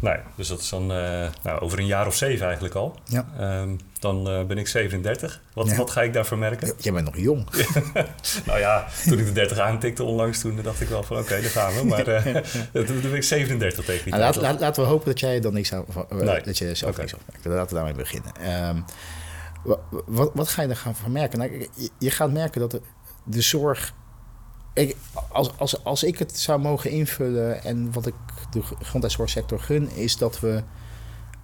Nee, 0.00 0.16
dus 0.36 0.48
dat 0.48 0.60
is 0.60 0.68
dan 0.68 0.82
uh, 0.82 1.28
nou, 1.42 1.60
over 1.60 1.78
een 1.78 1.86
jaar 1.86 2.06
of 2.06 2.14
zeven 2.14 2.44
eigenlijk 2.46 2.74
al. 2.74 2.98
Ja. 3.04 3.26
Um, 3.60 3.78
dan 3.98 4.30
uh, 4.30 4.44
ben 4.44 4.58
ik 4.58 4.68
37. 4.68 5.40
Wat, 5.54 5.68
Ja. 5.68 5.76
wat 5.76 5.90
ga 5.90 6.02
ik 6.02 6.12
daarvoor 6.12 6.38
merken? 6.38 6.72
Jij 6.78 6.92
bent 6.92 7.04
nog 7.04 7.16
jong. 7.16 7.46
nou 8.46 8.58
ja, 8.58 8.86
toen 9.08 9.18
ik 9.18 9.24
de 9.26 9.32
30 9.32 9.58
aantikte 9.58 10.02
onlangs, 10.04 10.40
toen 10.40 10.58
dacht 10.62 10.80
ik 10.80 10.88
wel 10.88 11.02
van 11.02 11.16
oké, 11.18 11.40
daar 11.40 11.50
gaan 11.50 11.74
we. 11.74 11.84
Maar 11.84 12.08
uh, 12.08 12.24
toen 12.86 13.00
ben 13.00 13.14
ik 13.14 13.22
37 13.22 13.84
tegen 13.84 14.04
die 14.04 14.14
Nou, 14.14 14.40
laat, 14.40 14.60
laten 14.60 14.82
we 14.82 14.88
hopen 14.88 15.06
dat 15.06 15.20
jij 15.20 15.40
dan 15.40 15.52
niks 15.52 15.72
aan, 15.72 15.84
eh, 16.10 16.16
Nee. 16.18 16.42
dat 16.42 16.58
je 16.58 16.74
zelf 16.74 16.92
Oké. 16.92 17.00
niks 17.00 17.14
opmerkt. 17.14 17.44
Laten 17.44 17.68
we 17.68 17.74
daarmee 17.74 17.94
beginnen. 17.94 18.32
Ehm, 18.40 18.80
wa- 19.64 19.78
wat, 20.06 20.30
wat 20.34 20.48
ga 20.48 20.62
je 20.62 20.68
er 20.68 20.76
gaan 20.76 20.94
van 20.96 21.12
merken? 21.12 21.38
Nou, 21.38 21.50
je, 21.76 21.90
je 21.98 22.10
gaat 22.10 22.32
merken 22.32 22.60
dat 22.60 22.70
de, 22.70 22.80
de 23.24 23.40
zorg. 23.40 23.94
Als, 25.28 25.58
als, 25.58 25.84
als 25.84 26.02
ik 26.02 26.18
het 26.18 26.38
zou 26.38 26.60
mogen 26.60 26.90
invullen 26.90 27.62
en 27.62 27.92
wat 27.92 28.06
ik 28.06 28.14
de 28.50 28.62
gezondheidszorgsector 28.62 29.60
gun, 29.60 29.90
is 29.90 30.16
dat 30.16 30.40
we 30.40 30.62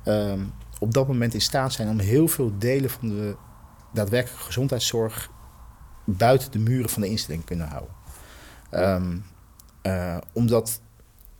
ehm, 0.05 0.41
op 0.79 0.95
dat 0.95 1.07
moment 1.07 1.35
in 1.35 1.41
staat 1.41 1.73
zijn 1.73 1.89
om 1.89 1.99
heel 1.99 2.29
veel 2.29 2.53
delen 2.59 2.91
van 2.91 3.09
de 3.09 3.37
daadwerkelijke 3.93 4.45
gezondheidszorg 4.45 5.31
buiten 6.05 6.51
de 6.51 6.59
muren 6.59 6.91
van 6.91 7.03
de 7.03 7.09
instelling 7.09 7.45
kunnen 7.45 7.69
houden. 7.69 7.95
Ehm, 8.71 9.17
eh, 9.83 10.17
omdat 10.33 10.81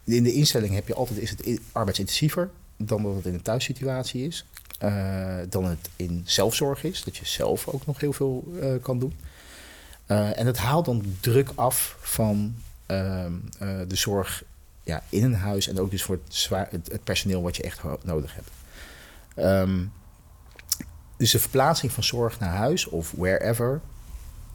in 0.05 0.23
de 0.23 0.33
instelling 0.33 0.75
heb 0.75 0.87
je 0.87 0.95
altijd 0.95 1.19
is 1.19 1.31
het 1.31 1.61
arbeidsintensiever 1.73 2.51
dan 2.77 3.03
dat 3.03 3.15
het 3.15 3.27
in 3.27 3.35
een 3.35 3.43
thuissituatie 3.43 4.27
is. 4.27 4.47
Eh, 4.79 5.37
dan 5.49 5.65
het 5.65 5.91
in 5.97 6.23
zelfzorg 6.25 6.85
is, 6.85 7.05
dat 7.05 7.17
je 7.17 7.27
zelf 7.27 7.69
ook 7.69 7.87
nog 7.87 8.01
heel 8.01 8.13
veel 8.13 8.45
eh, 8.61 8.73
kan 8.83 8.99
doen. 8.99 9.15
Eh, 10.11 10.39
en 10.39 10.47
het 10.47 10.59
haalt 10.59 10.85
dan 10.85 11.17
druk 11.21 11.51
af 11.55 11.97
van 12.01 12.55
ehm, 12.87 13.33
eh, 13.59 13.79
de 13.89 13.97
zorg 13.97 14.43
ja, 14.83 15.03
in 15.09 15.25
een 15.25 15.35
huis 15.35 15.69
en 15.69 15.81
ook 15.81 15.91
dus 15.91 16.03
voor 16.03 16.19
het, 16.25 16.35
zwaar, 16.35 16.69
het, 16.71 16.93
het 16.93 17.05
personeel 17.05 17.43
wat 17.43 17.57
je 17.57 17.63
echt 17.63 17.83
nodig 18.03 18.35
hebt. 18.35 18.51
Ehm, 19.35 19.85
dus 21.17 21.31
de 21.31 21.39
verplaatsing 21.39 21.93
van 21.93 22.03
zorg 22.03 22.39
naar 22.39 22.55
huis 22.55 22.87
of 22.87 23.13
wherever. 23.17 23.81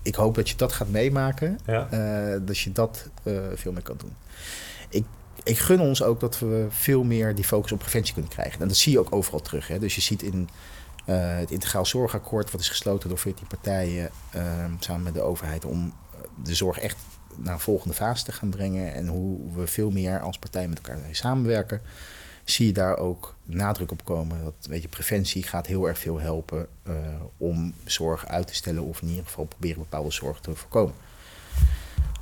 Ik 0.01 0.15
hoop 0.15 0.35
dat 0.35 0.50
je 0.50 0.55
dat 0.55 0.71
gaat 0.74 0.89
meemaken. 0.89 1.59
Ja. 1.65 1.88
eh, 1.89 2.39
dat 2.45 2.59
je 2.59 2.71
dat 2.71 3.09
veel 3.53 3.71
meer 3.71 3.83
kan 3.83 3.97
doen. 3.97 4.13
Ik, 4.89 5.05
ik 5.43 5.57
gun 5.57 5.79
ons 5.79 6.03
ook 6.03 6.19
dat 6.19 6.39
we 6.39 6.67
veel 6.69 7.03
meer 7.03 7.35
die 7.35 7.45
focus 7.45 7.71
op 7.71 7.79
preventie 7.79 8.13
kunnen 8.13 8.31
krijgen. 8.31 8.62
En 8.62 8.67
dat 8.67 8.77
zie 8.77 8.91
je 8.91 9.00
ook 9.00 9.15
overal 9.15 9.41
terug. 9.41 9.67
Hè. 9.67 9.79
Dus 9.79 9.95
je 9.95 10.01
ziet 10.01 10.21
in 10.21 10.50
het 11.13 11.51
integraal 11.51 11.85
zorgakkoord, 11.85 12.51
wat 12.51 12.62
is 12.62 12.69
gesloten 12.69 13.09
door 13.09 13.17
14 13.17 13.47
partijen 13.47 14.09
eh, 14.29 14.41
samen 14.79 15.03
met 15.03 15.13
de 15.13 15.21
overheid, 15.21 15.65
om 15.65 15.93
eh, 16.13 16.19
de 16.43 16.55
zorg 16.55 16.79
echt 16.79 16.97
naar 17.35 17.53
een 17.53 17.59
volgende 17.59 17.95
fase 17.95 18.24
te 18.24 18.31
gaan 18.31 18.50
brengen. 18.50 18.93
En 18.93 19.07
hoe 19.07 19.53
we 19.53 19.67
veel 19.67 19.91
meer 19.91 20.19
als 20.19 20.39
partij 20.39 20.67
met 20.67 20.77
elkaar 20.77 21.00
samenwerken. 21.12 21.81
Zie 22.43 22.65
je 22.65 22.74
daar 22.74 22.97
ook 22.97 23.35
nadruk 23.43 23.91
op 23.91 24.05
komen. 24.05 24.43
Dat 24.43 24.67
weet 24.69 24.81
je, 24.81 24.88
preventie 24.88 25.43
gaat 25.43 25.67
heel 25.67 25.88
erg 25.88 26.00
veel 26.00 26.19
helpen 26.19 26.67
eh, 26.83 26.93
om 27.38 27.74
zorg 27.83 28.27
uit 28.27 28.47
te 28.47 28.55
stellen 28.55 28.83
of 28.83 29.01
in 29.01 29.07
ieder 29.07 29.25
geval 29.25 29.45
proberen 29.45 29.79
bepaalde 29.79 30.12
zorg 30.12 30.39
te 30.39 30.55
voorkomen. 30.55 30.95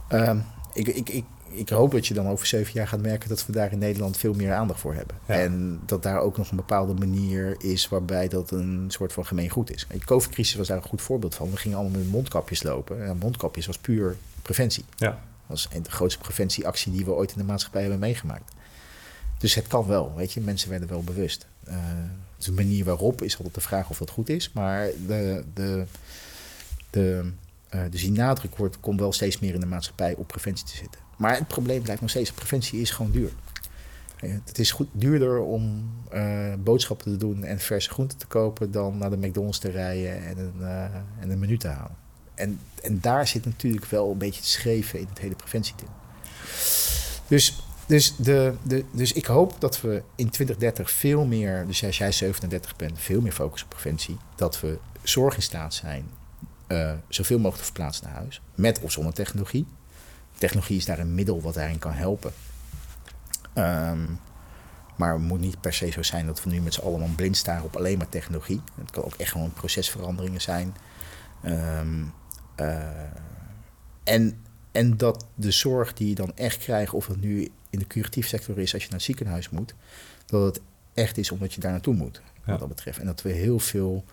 Ehm, 0.07 0.39
ik, 0.73 0.87
ik, 0.87 1.09
ik, 1.09 1.25
ik 1.53 1.69
hoop 1.69 1.91
dat 1.91 2.07
je 2.07 2.13
dan 2.13 2.27
over 2.27 2.48
zeven 2.48 2.74
jaar 2.74 2.88
gaat 2.88 3.01
merken 3.01 3.29
dat 3.29 3.45
we 3.45 3.51
daar 3.51 3.72
in 3.72 3.77
Nederland 3.77 4.17
veel 4.17 4.33
meer 4.33 4.53
aandacht 4.53 4.79
voor 4.79 4.93
hebben. 4.93 5.15
Ja. 5.27 5.33
En 5.33 5.79
dat 5.86 6.03
daar 6.03 6.19
ook 6.19 6.38
nog 6.38 6.50
een 6.50 6.55
bepaalde 6.55 6.93
manier 6.93 7.55
is 7.60 7.88
waarbij 7.88 8.27
dat 8.27 8.51
een 8.51 8.86
soort 8.88 9.13
van 9.13 9.25
gemeen 9.25 9.50
goed 9.50 9.74
is. 9.74 9.88
De 9.89 10.05
COVID-crisis 10.05 10.55
was 10.55 10.67
daar 10.67 10.77
een 10.77 10.83
goed 10.83 11.01
voorbeeld 11.01 11.36
van. 11.36 11.51
We 11.51 11.57
gingen 11.57 11.77
allemaal 11.77 12.00
met 12.00 12.12
mondkapjes 12.12 12.63
lopen. 12.63 13.05
En 13.05 13.17
mondkapjes 13.17 13.65
was 13.65 13.77
puur 13.77 14.15
preventie. 14.41 14.86
Ja. 14.95 15.10
Dat 15.10 15.19
was 15.48 15.69
de 15.83 15.91
grootste 15.91 16.19
preventieactie 16.22 16.91
die 16.91 17.05
we 17.05 17.12
ooit 17.12 17.31
in 17.31 17.38
de 17.38 17.43
maatschappij 17.43 17.81
hebben 17.81 18.00
meegemaakt. 18.00 18.53
Dus 19.38 19.55
het 19.55 19.67
kan 19.67 19.88
wel, 19.88 20.13
weet 20.15 20.33
je. 20.33 20.41
Mensen 20.41 20.69
werden 20.69 20.89
wel 20.89 21.03
bewust. 21.03 21.48
Eh, 21.63 21.75
de 22.38 22.51
manier 22.51 22.86
waarop 22.86 23.22
is 23.22 23.38
altijd 23.38 23.55
de 23.55 23.62
vraag 23.62 23.89
of 23.89 23.98
dat 23.98 24.10
goed 24.10 24.29
is. 24.29 24.51
Maar 24.53 24.88
de, 25.07 25.43
de, 25.53 25.86
de, 26.89 27.31
eh, 27.69 27.81
dus 27.89 28.01
die 28.01 28.12
nadruk 28.12 28.55
wordt, 28.55 28.79
komt 28.79 29.00
wel 29.00 29.13
steeds 29.13 29.39
meer 29.39 29.53
in 29.53 29.60
de 29.60 29.65
maatschappij 29.65 30.15
op 30.15 30.27
preventie 30.27 30.65
te 30.65 30.75
zitten. 30.75 31.02
Maar 31.17 31.38
het 31.38 31.48
probleem 31.48 31.82
blijft 31.82 32.01
nog 32.01 32.10
steeds, 32.10 32.32
preventie 32.32 32.82
is 32.82 32.91
gewoon 32.91 33.12
duur. 33.12 33.32
Eh, 34.24 34.32
Het 34.46 34.60
is 34.60 34.72
goed 34.72 34.88
duurder 34.91 35.39
om 35.39 35.91
eh, 36.10 36.53
boodschappen 36.60 37.12
te 37.12 37.17
doen 37.17 37.43
en 37.43 37.60
verse 37.60 37.89
groenten 37.89 38.17
te 38.17 38.27
kopen 38.27 38.72
dan 38.72 38.98
naar 38.98 39.10
de 39.10 39.17
McDonald's 39.17 39.60
te 39.60 39.70
rijden 39.70 40.25
en 40.25 40.38
een, 40.38 40.62
eh, 40.62 40.84
en 41.20 41.29
een 41.29 41.39
menu 41.39 41.58
te 41.58 41.67
halen. 41.67 41.96
En, 42.36 42.60
en 42.82 43.00
daar 43.01 43.27
zit 43.27 43.46
natuurlijk 43.46 43.86
wel 43.86 44.12
een 44.12 44.17
beetje 44.17 44.39
het 44.39 44.50
schreven 44.50 45.00
in 45.00 45.08
het 45.10 45.20
hele 45.20 45.36
preventieding. 45.36 45.89
Dus, 47.27 47.63
dus, 47.86 48.15
de, 48.15 48.53
de, 48.63 48.86
dus 48.91 49.13
ik 49.13 49.25
hoop 49.25 49.55
dat 49.60 49.82
we 49.82 50.03
in 50.15 50.29
2030 50.29 50.91
veel 50.91 51.25
meer, 51.25 51.67
dus 51.67 51.86
als 51.86 51.98
jij 51.98 52.12
37 52.12 52.75
bent, 52.75 53.00
veel 53.00 53.22
meer 53.22 53.32
focus 53.32 53.63
op 53.63 53.70
preventie. 53.70 54.17
Dat 54.36 54.60
we 54.60 54.77
zorg 55.03 55.36
in 55.36 55.41
staat 55.41 55.74
zijn 55.74 56.05
zoveel 57.08 57.38
mogelijk 57.38 57.58
te 57.58 57.63
verplaatsen 57.63 58.05
naar 58.05 58.15
huis. 58.15 58.41
Met 58.55 58.79
of 58.79 58.91
zonder 58.91 59.13
technologie. 59.13 59.65
Technologie 60.43 60.77
is 60.77 60.85
daar 60.85 61.00
een 61.00 61.15
middel 61.15 61.41
wat 61.41 61.53
daarin 61.53 61.79
kan 61.79 61.91
helpen. 61.91 62.31
Ehm, 63.53 64.00
maar 64.95 65.13
het 65.13 65.21
moet 65.21 65.39
niet 65.39 65.62
per 65.62 65.73
se 65.73 65.91
zo 65.91 66.01
zijn 66.03 66.25
dat 66.25 66.43
we 66.43 66.50
nu 66.50 66.62
met 66.62 66.73
z'n 66.73 66.81
allen 66.81 67.15
blind 67.15 67.38
staren 67.38 67.63
op 67.63 67.75
alleen 67.75 67.97
maar 67.97 68.09
technologie. 68.09 68.62
Het 68.79 68.91
kan 68.91 69.03
ook 69.03 69.13
echt 69.13 69.31
gewoon 69.31 69.53
procesveranderingen 69.53 70.41
zijn. 70.41 70.75
Ehm, 71.43 72.03
eh, 72.55 72.88
en, 74.03 74.41
en 74.71 74.97
dat 74.97 75.25
de 75.35 75.51
zorg 75.51 75.93
die 75.93 76.09
je 76.09 76.15
dan 76.15 76.31
echt 76.35 76.57
krijgt, 76.57 76.93
of 76.93 77.07
het 77.07 77.21
nu 77.21 77.51
in 77.69 77.79
de 77.79 77.88
curatief 77.88 78.27
sector 78.27 78.59
is 78.59 78.73
als 78.73 78.81
je 78.83 78.89
naar 78.89 78.97
het 78.97 79.07
ziekenhuis 79.07 79.50
moet, 79.50 79.75
dat 80.25 80.43
het 80.55 80.62
echt 80.93 81.17
is 81.17 81.31
omdat 81.31 81.53
je 81.53 81.59
daar 81.62 81.71
naartoe 81.71 81.95
moet, 81.95 82.21
wat 82.35 82.45
Ja. 82.45 82.57
dat 82.57 82.67
betreft. 82.67 83.00
En 83.00 83.05
dat 83.05 83.21
we 83.21 83.31
heel 83.31 83.59
veel 83.59 84.03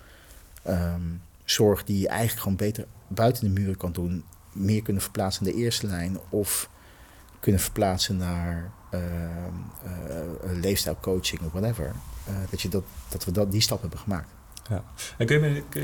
ehm, 0.63 1.03
zorg 1.45 1.85
die 1.85 1.99
je 1.99 2.09
eigenlijk 2.09 2.41
gewoon 2.41 2.57
beter 2.57 2.87
buiten 3.09 3.45
de 3.45 3.61
muren 3.61 3.77
kan 3.77 3.93
doen, 3.93 4.25
meer 4.53 4.83
kunnen 4.83 5.03
verplaatsen 5.03 5.47
in 5.47 5.53
de 5.53 5.59
eerste 5.59 5.87
lijn 5.87 6.19
of 6.29 6.69
kunnen 7.41 7.61
verplaatsen 7.61 8.17
naar 8.17 8.71
ehm, 8.91 9.03
eh, 9.85 10.53
leefstijlcoaching 10.61 11.41
of 11.43 11.53
whatever. 11.53 11.93
Eh, 12.27 12.35
dat, 12.51 12.63
je 12.63 12.69
dat, 12.69 12.85
dat 13.09 13.25
we 13.25 13.33
dat, 13.33 13.53
die 13.53 13.61
stap 13.61 13.81
hebben 13.81 13.99
gemaakt. 13.99 14.29
En 15.19 15.27
kun 15.27 15.55
je, 15.55 15.63
kun 15.69 15.83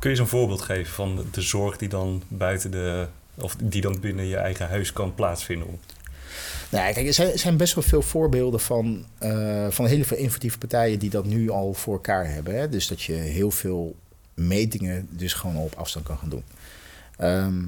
je, 0.00 0.08
je 0.08 0.16
zo'n 0.16 0.26
voorbeeld 0.26 0.62
geven 0.62 0.92
van 0.92 1.26
de 1.30 1.40
zorg 1.40 1.76
die 1.76 1.88
dan 1.88 2.22
buiten 2.28 2.70
de... 2.70 3.08
of 3.34 3.56
die 3.62 3.80
dan 3.80 4.00
binnen 4.00 4.26
je 4.26 4.36
eigen 4.36 4.68
huis 4.68 4.92
kan 4.92 5.14
plaatsvinden? 5.14 5.80
Nou, 6.70 6.92
kijk, 6.92 7.06
er 7.06 7.14
zijn, 7.14 7.32
er 7.32 7.38
zijn 7.38 7.56
best 7.56 7.74
wel 7.74 7.84
veel 7.84 8.02
voorbeelden 8.02 8.60
van, 8.60 9.04
eh, 9.18 9.66
van 9.70 9.86
hele 9.86 10.04
veel 10.04 10.16
innovatieve 10.16 10.58
partijen 10.58 10.98
die 10.98 11.10
dat 11.10 11.24
nu 11.24 11.50
al 11.50 11.74
voor 11.74 11.94
elkaar 11.94 12.30
hebben. 12.30 12.58
Hè? 12.58 12.68
Dus 12.68 12.88
dat 12.88 13.02
je 13.02 13.12
heel 13.12 13.50
veel 13.50 13.96
metingen 14.34 15.08
dus 15.10 15.32
gewoon 15.32 15.56
op 15.56 15.74
afstand 15.74 16.06
kan 16.06 16.18
gaan 16.18 16.28
doen. 16.28 16.44
Ehm, 17.18 17.64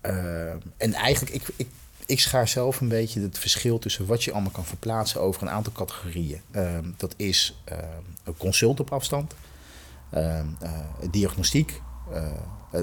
eh, 0.00 0.50
en 0.76 0.92
eigenlijk, 0.94 1.34
ik, 1.34 1.42
ik, 1.56 1.68
ik 2.06 2.20
schaar 2.20 2.48
zelf 2.48 2.80
een 2.80 2.88
beetje 2.88 3.20
het 3.20 3.38
verschil 3.38 3.78
tussen 3.78 4.06
wat 4.06 4.24
je 4.24 4.32
allemaal 4.32 4.50
kan 4.50 4.64
verplaatsen 4.64 5.20
over 5.20 5.42
een 5.42 5.50
aantal 5.50 5.72
categorieën. 5.72 6.40
Ehm, 6.50 6.90
dat 6.96 7.14
is 7.16 7.60
ehm, 7.64 8.02
een 8.24 8.36
consult 8.36 8.80
op 8.80 8.92
afstand, 8.92 9.34
ehm, 10.10 10.46
eh, 10.60 10.70
diagnostiek 11.10 11.80
eh, 12.70 12.82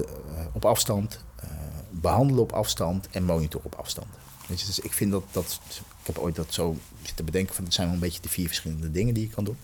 op 0.52 0.64
afstand, 0.64 1.24
eh, 1.36 1.50
behandelen 1.90 2.42
op 2.42 2.52
afstand 2.52 3.08
en 3.10 3.24
monitor 3.24 3.60
op 3.64 3.74
afstand. 3.74 4.06
Dus 4.46 4.78
ik 4.78 4.92
vind 4.92 5.10
dat, 5.10 5.24
dat, 5.30 5.60
ik 6.00 6.06
heb 6.06 6.18
ooit 6.18 6.36
dat 6.36 6.54
zo 6.54 6.76
zitten 7.02 7.24
bedenken 7.24 7.54
van, 7.54 7.64
het 7.64 7.74
zijn 7.74 7.86
wel 7.86 7.96
een 7.96 8.02
beetje 8.02 8.22
de 8.22 8.28
vier 8.28 8.46
verschillende 8.46 8.90
dingen 8.90 9.14
die 9.14 9.22
je 9.28 9.34
kan 9.34 9.44
doen. 9.44 9.58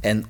En 0.00 0.26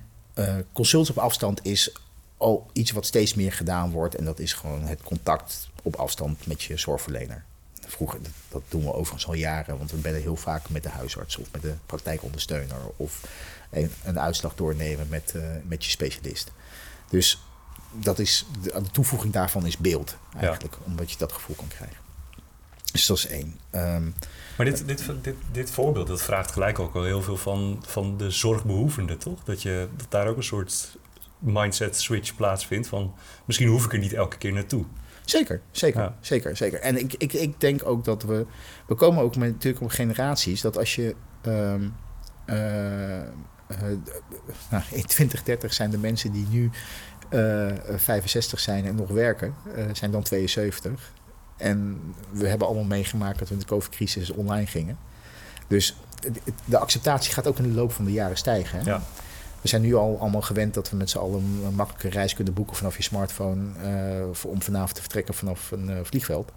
consults 0.72 1.10
op 1.10 1.18
afstand 1.18 1.64
is 1.64 1.92
al 2.38 2.70
iets 2.72 2.90
wat 2.90 3.06
steeds 3.06 3.34
meer 3.34 3.52
gedaan 3.52 3.90
wordt 3.90 4.14
en 4.14 4.24
dat 4.24 4.38
is 4.38 4.52
gewoon 4.52 4.82
het 4.82 5.02
contact 5.02 5.68
op 5.82 5.96
afstand 5.96 6.46
met 6.46 6.62
je 6.62 6.76
zorgverlener. 6.76 7.44
Vroeger, 7.86 8.20
dat, 8.48 8.62
doen 8.68 8.82
we 8.82 8.92
overigens 8.92 9.26
al 9.26 9.34
jaren, 9.34 9.78
want 9.78 9.90
we 9.90 9.96
bellen 9.96 10.20
heel 10.20 10.36
vaak 10.36 10.68
met 10.68 10.82
de 10.82 10.88
huisarts 10.88 11.36
of 11.36 11.46
met 11.52 11.62
de 11.62 11.74
praktijkondersteuner 11.86 12.76
of 12.96 13.28
een, 13.70 13.90
een 14.04 14.20
uitslag 14.20 14.54
doornemen 14.54 15.08
met, 15.08 15.32
eh, 15.34 15.42
met 15.64 15.84
je 15.84 15.90
specialist. 15.90 16.52
Dus 17.10 17.42
dat 17.92 18.18
is, 18.18 18.46
de, 18.62 18.82
de 18.82 18.90
toevoeging 18.90 19.32
daarvan 19.32 19.66
is 19.66 19.76
beeld 19.76 20.16
eigenlijk, 20.36 20.76
omdat 20.84 21.10
je 21.10 21.18
dat 21.18 21.32
gevoel 21.32 21.56
kan 21.56 21.68
krijgen. 21.68 21.96
Dus 22.92 23.06
dat 23.06 23.16
is 23.16 23.26
één. 23.26 23.58
Ehm, 23.70 24.10
Maar 24.56 24.66
dit, 24.66 24.86
dit, 24.86 25.04
dit, 25.22 25.34
dit 25.52 25.70
voorbeeld, 25.70 26.06
dat 26.06 26.22
vraagt 26.22 26.50
gelijk 26.50 26.78
ook 26.78 26.94
al 26.94 27.04
heel 27.04 27.22
veel 27.22 27.36
van, 27.36 27.82
van 27.86 28.16
de 28.16 28.30
zorgbehoevende, 28.30 29.16
toch? 29.16 29.44
Dat, 29.44 29.62
je, 29.62 29.88
dat 29.96 30.06
daar 30.10 30.26
ook 30.26 30.36
een 30.36 30.42
soort 30.42 30.96
mindset 31.38 31.96
switch 31.96 32.36
plaatsvindt 32.36 32.88
van... 32.88 33.14
misschien 33.44 33.68
hoef 33.68 33.84
ik 33.84 33.92
er 33.92 33.98
niet 33.98 34.12
elke 34.12 34.38
keer 34.38 34.52
naartoe. 34.52 34.84
Zeker, 35.24 35.60
zeker, 35.70 36.00
Ja. 36.00 36.16
zeker, 36.20 36.56
zeker. 36.56 36.80
En 36.80 36.98
ik, 36.98 37.14
ik, 37.18 37.32
ik 37.32 37.60
denk 37.60 37.86
ook 37.86 38.04
dat 38.04 38.22
we... 38.22 38.46
We 38.86 38.94
komen 38.94 39.22
ook 39.22 39.36
met, 39.36 39.52
natuurlijk 39.52 39.84
op 39.84 39.90
generaties 39.90 40.60
dat 40.60 40.78
als 40.78 40.94
je... 40.94 41.14
ehm, 41.42 41.88
eh, 42.44 43.20
eh, 43.68 43.78
nou, 44.70 44.82
in 44.90 45.06
2030 45.06 45.72
zijn 45.74 45.90
de 45.90 45.98
mensen 45.98 46.32
die 46.32 46.46
nu 46.50 46.70
eh, 47.28 47.66
65 47.96 48.60
zijn 48.60 48.84
en 48.84 48.94
nog 48.94 49.08
werken, 49.10 49.54
eh, 49.74 49.84
zijn 49.92 50.10
dan 50.10 50.22
72. 50.22 51.12
En 51.56 52.00
we 52.30 52.48
hebben 52.48 52.66
allemaal 52.66 52.84
meegemaakt 52.84 53.38
dat 53.38 53.48
we 53.48 53.54
in 53.54 53.60
de 53.60 53.66
COVID-crisis 53.66 54.30
online 54.30 54.66
gingen. 54.66 54.98
Dus 55.66 55.96
de 56.64 56.78
acceptatie 56.78 57.32
gaat 57.32 57.46
ook 57.46 57.58
in 57.58 57.62
de 57.62 57.74
loop 57.74 57.92
van 57.92 58.04
de 58.04 58.12
jaren 58.12 58.36
stijgen. 58.36 58.78
Hè? 58.78 58.84
Ja. 58.90 59.02
We 59.60 59.68
zijn 59.68 59.82
nu 59.82 59.94
al 59.94 60.18
allemaal 60.20 60.42
gewend 60.42 60.74
dat 60.74 60.90
we 60.90 60.96
met 60.96 61.10
z'n 61.10 61.18
allen 61.18 61.42
een 61.64 61.74
makkelijke 61.74 62.08
reis 62.08 62.34
kunnen 62.34 62.54
boeken 62.54 62.76
vanaf 62.76 62.96
je 62.96 63.02
smartphone. 63.02 63.62
voor, 64.32 64.50
om 64.50 64.62
vanavond 64.62 64.94
te 64.94 65.00
vertrekken 65.00 65.34
vanaf 65.34 65.70
een 65.70 66.04
vliegveld. 66.04 66.52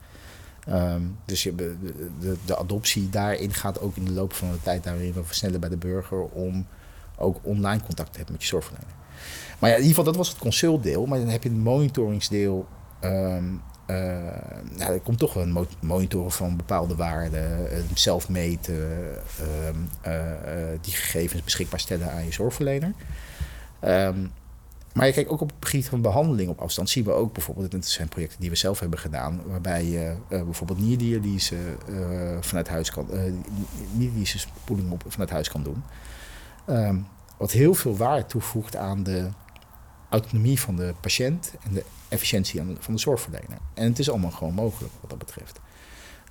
Ehm, 0.65 1.01
dus 1.25 1.43
je, 1.43 1.55
de, 1.55 2.36
de, 2.46 2.58
adoptie 2.58 3.10
daarin 3.10 3.53
gaat 3.53 3.81
ook 3.81 3.96
in 3.96 4.05
de 4.05 4.12
loop 4.12 4.34
van 4.34 4.51
de 4.51 4.62
tijd 4.62 4.84
daarin 4.84 5.13
versnellen 5.24 5.60
bij 5.60 5.70
de 5.70 5.77
burger 5.77 6.24
om 6.24 6.67
ook 7.17 7.38
online 7.41 7.81
contact 7.84 8.12
te 8.12 8.17
hebben 8.17 8.34
met 8.34 8.43
je 8.43 8.50
zorgverlener. 8.50 8.93
Maar 9.60 9.70
ja, 9.70 9.75
in 9.75 9.81
ieder 9.81 9.96
geval, 9.96 10.03
dat 10.03 10.15
was 10.15 10.29
het 10.29 10.38
consultdeel. 10.38 11.05
Maar 11.05 11.20
dan 11.20 11.27
heb 11.27 11.43
je 11.43 11.50
het 11.50 11.58
monitoringsdeel. 11.58 12.67
Um, 13.03 13.62
er 14.78 15.00
komt 15.04 15.20
toch 15.20 15.36
een 15.36 15.68
monitoren 15.80 16.32
van 16.32 16.58
bepaalde 16.58 16.96
waarden, 16.96 17.70
zelf 17.94 18.30
meten, 18.30 18.90
ehm, 19.40 19.76
eh, 20.02 20.32
eh, 20.32 20.80
die 20.82 20.94
gegevens 20.94 21.44
beschikbaar 21.44 21.80
stellen 21.80 22.12
aan 22.12 22.26
je 22.26 22.32
zorgverlener. 22.32 22.94
Um, 23.84 24.32
maar 24.94 25.06
je 25.06 25.14
kijkt 25.14 25.30
ook 25.30 25.42
op 25.42 25.52
het 25.60 25.70
gebied 25.70 25.90
van 25.90 26.02
behandeling 26.02 26.50
op 26.50 26.60
afstand. 26.60 26.90
Zien 26.90 27.04
we 27.04 27.12
ook 27.12 27.34
bijvoorbeeld, 27.34 27.74
het 27.74 27.88
zijn 27.88 28.08
projecten 28.08 28.40
die 28.40 28.50
we 28.50 28.56
zelf 28.56 28.80
hebben 28.80 29.00
gedaan, 29.00 29.42
waarbij 29.46 29.86
je 29.86 30.16
bijvoorbeeld 30.28 30.80
nierdialyse 30.80 31.56
vanuit 32.40 32.68
huis 32.68 32.92
kan, 32.92 33.08
uh, 33.14 33.22
nierdialyse 33.92 34.40
spoeling 34.40 34.92
op, 34.92 35.04
vanuit 35.08 35.30
huis 35.30 35.50
kan 35.50 35.64
doen. 35.64 35.84
Um, 36.70 37.08
wat 37.38 37.52
heel 37.52 37.74
veel 37.74 37.98
waarde 37.98 38.26
toevoegt 38.26 38.76
aan 38.76 39.04
de 39.04 39.30
autonomie 40.12 40.60
van 40.60 40.75
de 40.75 40.94
patiënt 41.01 41.53
en 41.63 41.74
de 41.74 41.84
efficiëntie 42.08 42.62
van 42.80 42.94
de 42.94 43.00
zorgverlener. 43.00 43.58
En 43.74 43.86
het 43.86 44.00
is 44.00 44.10
allemaal 44.10 44.32
gewoon 44.32 44.53
mogelijk 44.53 44.94
wat 45.01 45.10
dat 45.10 45.20
betreft. 45.20 45.60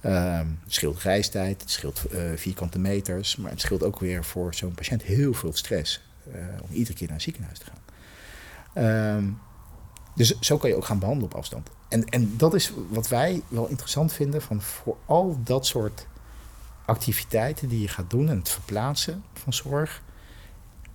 Um, 0.04 0.58
het 0.64 0.72
scheelt 0.72 1.02
reistijd, 1.02 1.60
het 1.60 1.70
scheelt 1.70 2.02
vierkante 2.34 2.78
meters, 2.78 3.36
maar 3.36 3.50
het 3.50 3.60
scheelt 3.60 3.82
ook 3.82 4.00
weer 4.00 4.24
voor 4.24 4.54
zo'n 4.54 4.74
patiënt 4.74 5.02
heel 5.02 5.32
veel 5.32 5.52
stress 5.52 6.00
om 6.62 6.68
iedere 6.70 6.96
keer 6.96 7.06
naar 7.06 7.16
een 7.16 7.22
ziekenhuis 7.22 7.58
te 7.58 7.64
gaan. 7.64 7.80
Ehm, 8.72 9.24
dus 10.14 10.38
zo 10.40 10.56
kan 10.56 10.70
je 10.70 10.76
ook 10.76 10.84
gaan 10.84 10.98
behandelen 10.98 11.30
op 11.30 11.38
afstand. 11.38 11.68
En, 11.88 12.04
en 12.04 12.36
dat 12.36 12.54
is 12.54 12.72
wat 12.88 13.08
wij 13.08 13.42
wel 13.48 13.66
interessant 13.66 14.12
vinden 14.12 14.42
van 14.42 14.62
voor 14.62 14.96
al 15.06 15.40
dat 15.44 15.66
soort 15.66 16.06
activiteiten 16.84 17.68
die 17.68 17.80
je 17.80 17.88
gaat 17.88 18.10
doen 18.10 18.28
en 18.28 18.38
het 18.38 18.48
verplaatsen 18.48 19.24
van 19.32 19.52
zorg. 19.52 20.02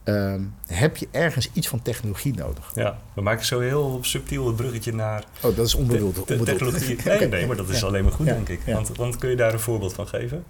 Ehm, 0.06 0.42
heb 0.68 0.98
je 0.98 1.08
ergens 1.12 1.50
iets 1.54 1.68
van 1.68 1.82
technologie 1.82 2.34
nodig. 2.34 2.72
Ja, 2.76 3.00
we 3.14 3.22
maken 3.22 3.46
zo 3.46 3.60
heel 3.60 4.00
subtiel 4.02 4.48
het 4.48 4.56
bruggetje 4.56 4.94
naar... 4.94 5.24
Oh, 5.42 5.56
dat 5.56 5.68
is 5.68 5.76
onbedoeld. 5.76 6.28
De, 6.28 6.44
technologie. 6.44 6.98
Nee, 7.06 7.28
nee, 7.28 7.48
maar 7.48 7.56
dat 7.56 7.70
is 7.70 7.84
alleen 7.84 8.04
maar 8.04 8.14
goed, 8.14 8.26
denk 8.26 8.50
ik. 8.50 8.60
Want, 8.66 8.88
want 8.88 9.18
kun 9.18 9.30
je 9.30 9.36
daar 9.36 9.54
een 9.54 9.60
voorbeeld 9.60 9.94
van 9.94 10.08
geven? 10.08 10.44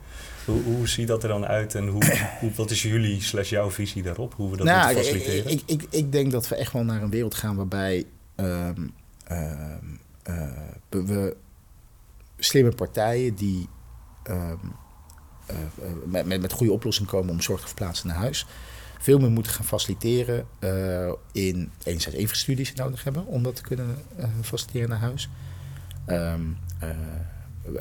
Hoe, 0.45 0.61
hoe 0.63 0.87
ziet 0.87 1.07
dat 1.07 1.23
er 1.23 1.29
dan 1.29 1.45
uit 1.45 1.75
en 1.75 1.87
hoe, 1.87 2.03
hoe, 2.39 2.51
wat 2.55 2.71
is 2.71 2.81
jullie 2.81 3.21
slash 3.21 3.49
jouw 3.49 3.71
visie 3.71 4.03
daarop? 4.03 4.33
Hoe 4.33 4.51
we 4.51 4.57
dat 4.57 4.65
nou, 4.65 4.85
moeten 4.85 5.03
faciliteren? 5.03 5.51
Ik, 5.51 5.61
ik, 5.65 5.87
ik, 5.89 6.11
denk 6.11 6.31
dat 6.31 6.47
we 6.47 6.55
echt 6.55 6.73
wel 6.73 6.83
naar 6.83 7.01
een 7.01 7.09
wereld 7.09 7.35
gaan 7.35 7.55
waarbij 7.55 8.05
um, 8.35 8.93
uh, 9.31 9.75
we 10.89 11.35
slimme 12.37 12.71
partijen 12.71 13.35
die 13.35 13.69
uh, 14.29 14.51
met, 16.05 16.25
met, 16.25 16.41
met 16.41 16.51
goede 16.51 16.73
oplossingen 16.73 17.11
komen 17.11 17.29
om 17.29 17.41
zorg 17.41 17.61
te 17.61 17.67
verplaatsen 17.67 18.07
naar 18.07 18.17
huis, 18.17 18.45
veel 19.05 19.19
meer 19.19 19.31
moeten 19.31 19.51
gaan 19.51 19.65
faciliteren 19.65 20.47
uh, 20.59 21.11
in 21.31 21.71
enerzijds 21.83 22.45
die 22.45 22.65
ze 22.65 22.73
nodig 22.75 23.03
hebben 23.03 23.25
om 23.25 23.43
dat 23.43 23.55
te 23.55 23.61
kunnen 23.61 23.97
faciliteren 24.41 24.89
naar 24.89 24.99
huis. 24.99 25.29
Um, 26.07 26.57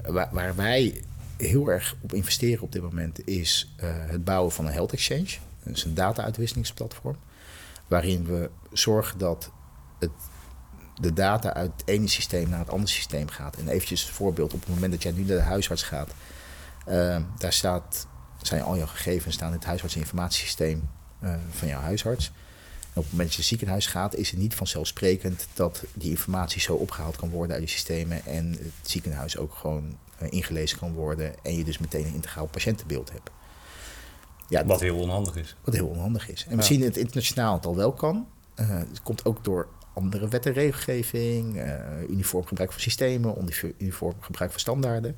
waar, 0.02 0.28
waar 0.32 0.56
wij 0.56 1.02
heel 1.36 1.68
erg 1.68 1.96
op 2.00 2.12
investeren 2.12 2.62
op 2.62 2.72
dit 2.72 2.82
moment 2.82 3.28
is 3.28 3.74
het 4.06 4.24
bouwen 4.24 4.52
van 4.52 4.66
een 4.66 4.72
health 4.72 4.92
exchange. 4.92 5.36
Dat 5.62 5.76
is 5.76 5.84
een 5.84 5.94
data-uitwisselingsplatform. 5.94 7.16
Waarin 7.86 8.26
we 8.26 8.50
zorgen 8.72 9.18
dat 9.18 9.50
het, 9.98 10.10
de 11.00 11.12
data 11.12 11.54
uit 11.54 11.72
het 11.76 11.88
ene 11.88 12.08
systeem 12.08 12.48
naar 12.48 12.58
het 12.58 12.70
andere 12.70 12.90
systeem 12.90 13.28
gaat. 13.28 13.56
En 13.56 13.68
eventjes 13.68 14.10
voorbeeld, 14.10 14.54
op 14.54 14.60
het 14.60 14.68
moment 14.68 14.92
dat 14.92 15.02
jij 15.02 15.12
nu 15.12 15.24
naar 15.24 15.36
de 15.36 15.42
huisarts 15.42 15.82
gaat, 15.82 16.10
uh, 16.88 17.20
daar 17.38 17.52
staat, 17.52 18.06
zijn 18.42 18.62
al 18.62 18.76
jouw 18.76 18.86
gegevens 18.86 19.34
staan 19.34 19.48
in 19.48 19.54
het 19.54 19.64
huisartsinformatiesysteem 19.64 20.88
van 21.50 21.68
jouw 21.68 21.80
huisarts. 21.80 22.32
En 22.94 23.00
op 23.00 23.02
het 23.02 23.12
moment 23.12 23.36
dat 23.36 23.36
je 23.36 23.36
naar 23.36 23.36
het 23.36 23.46
ziekenhuis 23.46 23.86
gaat, 23.86 24.14
is 24.14 24.30
het 24.30 24.40
niet 24.40 24.54
vanzelfsprekend 24.54 25.46
dat 25.54 25.84
die 25.94 26.10
informatie 26.10 26.60
zo 26.60 26.74
opgehaald 26.74 27.16
kan 27.16 27.30
worden 27.30 27.52
uit 27.52 27.64
die 27.64 27.74
systemen 27.74 28.24
en 28.24 28.50
het 28.50 28.90
ziekenhuis 28.90 29.36
ook 29.36 29.54
gewoon 29.54 29.96
eh, 30.18 30.28
ingelezen 30.30 30.78
kan 30.78 30.92
worden 30.92 31.34
en 31.42 31.56
je 31.56 31.64
dus 31.64 31.78
meteen 31.78 32.06
een 32.06 32.14
integraal 32.14 32.46
patiëntenbeeld 32.46 33.12
hebt. 33.12 33.30
Ja, 34.48 34.64
wat 34.64 34.80
heel 34.80 34.98
onhandig 34.98 35.36
is. 35.36 35.56
Wat 35.64 35.74
heel 35.74 35.86
onhandig 35.86 36.28
is. 36.28 36.46
En 36.48 36.56
we 36.56 36.62
zien 36.62 36.82
het 36.82 36.96
internationaal 36.96 37.54
het 37.54 37.66
al 37.66 37.76
wel 37.76 37.92
kan. 37.92 38.26
Uh, 38.60 38.68
het 38.68 39.02
komt 39.02 39.24
ook 39.24 39.44
door 39.44 39.68
andere 39.92 40.28
wet 40.28 40.46
en 40.46 40.52
regelgeving, 40.52 41.56
uh, 41.56 41.74
uniform 42.08 42.46
gebruik 42.46 42.72
van 42.72 42.80
systemen, 42.80 43.48
uniform 43.78 44.14
gebruik 44.20 44.50
van 44.50 44.60
standaarden. 44.60 45.16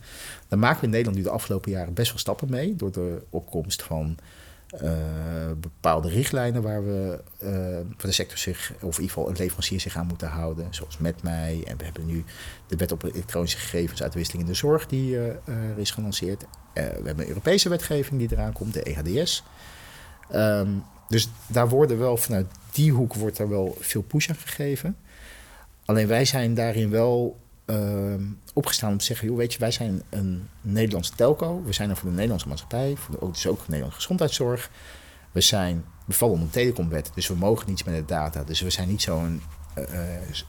Daar 0.49 0.59
maken 0.59 0.79
we 0.79 0.85
in 0.85 0.91
Nederland 0.91 1.17
nu 1.17 1.23
de 1.23 1.31
afgelopen 1.31 1.71
jaren 1.71 1.95
best 1.95 2.09
wel 2.09 2.19
stappen 2.19 2.51
mee 2.51 2.77
door 2.77 2.93
de 2.93 3.23
opkomst 3.31 3.83
van 3.83 4.19
uh, 4.83 4.91
bepaalde 5.57 6.09
richtlijnen 6.09 6.63
waar 6.63 6.85
we 6.85 7.21
uh, 7.43 7.51
de 8.01 8.13
sector 8.13 8.39
zich, 8.39 8.73
of 8.75 8.81
in 8.81 9.03
ieder 9.03 9.17
geval 9.17 9.29
een 9.29 9.37
leverancier 9.37 9.81
zich 9.81 9.97
aan 9.97 10.07
moeten 10.07 10.29
houden, 10.29 10.67
zoals 10.71 10.99
met 10.99 11.23
mij. 11.23 11.63
En 11.67 11.77
we 11.77 11.85
hebben 11.85 12.07
nu 12.07 12.25
de 12.67 12.77
wet 12.77 12.93
op 12.93 13.05
elektronische 13.05 13.59
gegevens 13.59 14.03
uitwisseling 14.03 14.45
in 14.45 14.51
de 14.51 14.59
zorg 14.59 14.87
die 14.87 15.17
er 15.19 15.39
is 15.77 15.91
gelanceerd. 15.91 16.45
we 16.73 16.81
hebben 16.81 17.21
een 17.21 17.29
Europese 17.29 17.69
wetgeving 17.69 18.19
die 18.19 18.33
eraan 18.33 18.53
komt, 18.53 18.75
de 18.75 18.83
EHDS. 18.83 19.45
Um, 20.33 20.37
ehm, 20.37 20.69
dus 21.09 21.29
daar 21.47 21.69
worden 21.69 21.99
wel 21.99 22.17
vanuit 22.17 22.47
die 22.73 22.93
hoek 22.93 23.15
wordt 23.15 23.39
er 23.39 23.49
wel 23.49 23.77
veel 23.81 24.03
push 24.03 24.29
aan 24.29 24.37
gegeven. 24.37 24.97
Alleen 25.85 26.07
wij 26.07 26.25
zijn 26.25 26.55
daarin 26.55 26.91
wel 26.91 27.41
Ehm, 27.67 28.23
opgestaan 28.53 28.91
om 28.91 28.99
te 28.99 29.05
zeggen: 29.05 29.27
joh, 29.27 29.37
weet 29.37 29.53
je, 29.53 29.59
wij 29.59 29.71
zijn 29.71 30.03
een 30.09 30.49
Nederlandse 30.61 31.13
telco. 31.15 31.63
We 31.65 31.73
zijn 31.73 31.91
er 31.91 31.97
voor 31.97 32.09
de 32.09 32.15
Nederlandse 32.15 32.49
maatschappij, 32.49 32.97
voor 32.97 33.21
de, 33.21 33.31
dus 33.33 33.47
ook 33.47 33.61
Nederlandse 33.69 34.01
gezondheidszorg. 34.01 34.71
We 35.33 35.41
zijn 35.41 35.85
bevallen 36.05 36.35
onder 36.35 36.51
de 36.51 36.59
telecomwet, 36.59 37.11
dus 37.15 37.29
we 37.29 37.35
mogen 37.35 37.69
niets 37.69 37.85
met 37.85 37.95
de 37.95 38.05
data. 38.05 38.45
Dus 38.45 38.61
we 38.61 38.71
zijn 38.71 38.89
niet 38.89 39.03
zo'n 39.03 39.43
uh, 39.79 39.85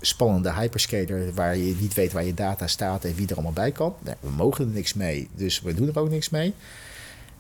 spannende 0.02 0.54
hyperscaler 0.54 1.34
waar 1.34 1.58
je 1.58 1.76
niet 1.80 1.94
weet 1.94 2.12
waar 2.12 2.24
je 2.24 2.34
data 2.34 2.68
staat 2.68 3.04
en 3.04 3.16
wie 3.16 3.28
er 3.28 3.34
allemaal 3.34 3.52
bij 3.52 3.72
kan. 3.72 3.96
We 4.20 4.30
mogen 4.30 4.66
er 4.66 4.72
niks 4.72 4.94
mee, 4.94 5.30
dus 5.36 5.62
we 5.62 5.74
doen 5.74 5.88
er 5.88 6.00
ook 6.00 6.10
niks 6.10 6.30
mee. 6.30 6.54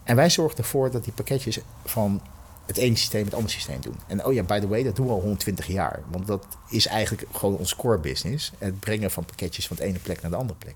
En 0.03 0.15
wij 0.15 0.29
zorgen 0.29 0.57
ervoor 0.57 0.91
dat 0.91 1.03
die 1.03 1.13
pakketjes 1.13 1.59
van 1.85 2.21
het 2.67 2.77
ene 2.77 2.95
systeem 2.95 3.25
het 3.25 3.33
andere 3.33 3.53
systeem 3.53 3.81
doen. 3.81 3.95
En 4.07 4.25
oh 4.25 4.33
ja, 4.33 4.43
by 4.43 4.59
the 4.59 4.67
way, 4.67 4.83
dat 4.83 4.95
doen 4.95 5.05
we 5.05 5.11
al 5.11 5.19
120 5.19 5.67
jaar. 5.67 6.03
Want 6.11 6.27
dat 6.27 6.45
is 6.69 6.87
eigenlijk 6.87 7.27
gewoon 7.31 7.57
ons 7.57 7.75
core 7.75 7.97
business. 7.97 8.51
Het 8.57 8.79
brengen 8.79 9.11
van 9.11 9.25
pakketjes 9.25 9.67
van 9.67 9.75
de 9.75 9.83
ene 9.83 9.99
plek 9.99 10.21
naar 10.21 10.31
de 10.31 10.37
andere 10.37 10.59
plek. 10.59 10.75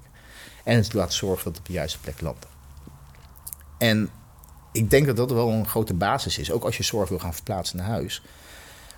En 0.63 0.75
het 0.75 0.93
laten 0.93 1.13
zorgen 1.13 1.43
dat 1.43 1.53
het 1.53 1.61
op 1.61 1.65
de 1.65 1.73
juiste 1.73 1.99
plek 1.99 2.21
landt. 2.21 2.45
En 3.77 4.09
ik 4.71 4.89
denk 4.89 5.05
dat 5.05 5.15
dat 5.15 5.31
wel 5.31 5.49
een 5.49 5.67
grote 5.67 5.93
basis 5.93 6.37
is. 6.37 6.51
Ook 6.51 6.63
als 6.63 6.77
je 6.77 6.83
zorg 6.83 7.09
wil 7.09 7.19
gaan 7.19 7.33
verplaatsen 7.33 7.77
naar 7.77 7.87
huis. 7.87 8.21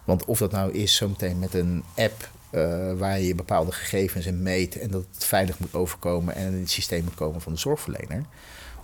Want 0.03 0.25
of 0.25 0.38
dat 0.38 0.51
nou 0.51 0.71
is 0.71 0.95
zometeen 0.95 1.39
met 1.39 1.53
een 1.53 1.84
app 1.95 2.29
uh, 2.51 2.93
waar 2.97 3.19
je 3.19 3.36
bepaalde 3.36 3.71
gegevens 3.71 4.25
in 4.25 4.41
meet 4.41 4.79
en 4.79 4.89
dat 4.89 5.06
het 5.13 5.25
veilig 5.25 5.60
moet 5.60 5.73
overkomen 5.73 6.36
en 6.36 6.53
in 6.53 6.60
het 6.60 6.71
systeem 6.71 7.03
moet 7.03 7.15
komen 7.15 7.41
van 7.41 7.53
de 7.53 7.60
zorgverlener. 7.60 8.25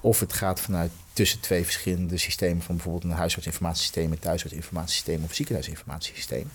Of 0.01 0.19
het 0.19 0.33
gaat 0.33 0.59
vanuit 0.59 0.91
tussen 1.13 1.39
twee 1.39 1.63
verschillende 1.63 2.17
systemen, 2.17 2.62
van 2.62 2.75
bijvoorbeeld 2.75 3.03
een 3.03 3.17
huisartsinformatiesysteem, 3.17 4.12
een 4.12 4.19
thuisartsinformatiesysteem 4.19 5.23
of 5.23 5.29
een 5.29 5.35
ziekenhuisinformatiesysteem. 5.35 6.51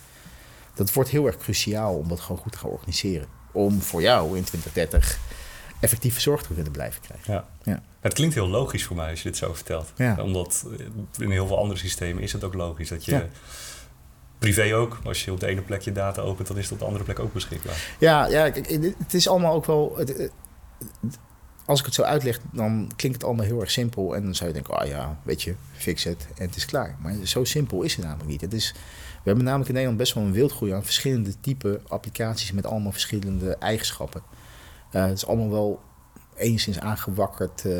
Dat 0.73 0.93
wordt 0.93 1.09
heel 1.09 1.25
erg 1.25 1.37
cruciaal 1.37 1.95
om 1.95 2.07
dat 2.07 2.19
gewoon 2.19 2.41
goed 2.41 2.51
te 2.51 2.57
gaan 2.57 2.69
organiseren. 2.69 3.27
Om 3.51 3.81
voor 3.81 4.01
jou 4.01 4.37
in 4.37 4.43
2030 4.43 5.19
effectieve 5.79 6.21
zorg 6.21 6.41
te 6.41 6.53
kunnen 6.53 6.71
blijven 6.71 7.01
krijgen. 7.01 7.33
Ja. 7.33 7.45
ja. 7.63 7.81
Het 7.99 8.13
klinkt 8.13 8.35
heel 8.35 8.47
logisch 8.47 8.83
voor 8.83 8.95
mij 8.95 9.09
als 9.09 9.21
je 9.21 9.29
dit 9.29 9.37
zo 9.37 9.53
vertelt. 9.53 9.91
Ja. 9.95 10.21
Omdat 10.21 10.65
in 11.17 11.31
heel 11.31 11.47
veel 11.47 11.59
andere 11.59 11.79
systemen 11.79 12.23
is 12.23 12.33
het 12.33 12.43
ook 12.43 12.53
logisch 12.53 12.89
dat 12.89 13.05
je. 13.05 13.25
Privé 14.39 14.75
ook. 14.75 14.99
Als 15.03 15.25
je 15.25 15.31
op 15.31 15.39
de 15.39 15.47
ene 15.47 15.61
plek 15.61 15.81
je 15.81 15.91
data 15.91 16.21
opent, 16.21 16.47
dan 16.47 16.57
is 16.57 16.63
het 16.63 16.73
op 16.73 16.79
de 16.79 16.85
andere 16.85 17.03
plek 17.03 17.19
ook 17.19 17.33
beschikbaar. 17.33 17.95
Ja, 17.99 18.25
ja 18.27 18.51
het 18.97 19.13
is 19.13 19.27
allemaal 19.27 19.53
ook 19.53 19.65
wel. 19.65 19.93
Het, 19.97 20.31
als 21.65 21.79
ik 21.79 21.85
het 21.85 21.93
zo 21.93 22.01
uitleg, 22.01 22.39
dan 22.51 22.91
klinkt 22.95 23.17
het 23.17 23.27
allemaal 23.27 23.45
heel 23.45 23.59
erg 23.59 23.71
simpel. 23.71 24.15
En 24.15 24.23
dan 24.23 24.35
zou 24.35 24.47
je 24.47 24.53
denken, 24.53 24.81
oh 24.81 24.87
ja, 24.87 25.19
weet 25.23 25.41
je, 25.41 25.55
fix 25.73 26.03
het 26.03 26.27
en 26.37 26.45
het 26.45 26.55
is 26.55 26.65
klaar. 26.65 26.95
Maar 26.99 27.13
zo 27.23 27.43
simpel 27.43 27.81
is 27.81 27.95
het 27.95 28.05
namelijk 28.05 28.29
niet. 28.29 28.53
Is, 28.53 28.71
we 28.71 29.21
hebben 29.23 29.43
namelijk 29.43 29.69
in 29.69 29.73
Nederland 29.73 30.01
best 30.01 30.13
wel 30.13 30.23
een 30.23 30.31
wildgroei 30.31 30.71
aan 30.71 30.83
verschillende 30.83 31.39
type 31.39 31.81
applicaties 31.87 32.51
met 32.51 32.65
allemaal 32.65 32.91
verschillende 32.91 33.55
eigenschappen. 33.55 34.21
Uh, 34.91 35.05
het 35.05 35.17
is 35.17 35.25
allemaal 35.25 35.49
wel 35.49 35.81
enigszins 36.35 36.79
aangewakkerd 36.79 37.63
uh, 37.63 37.73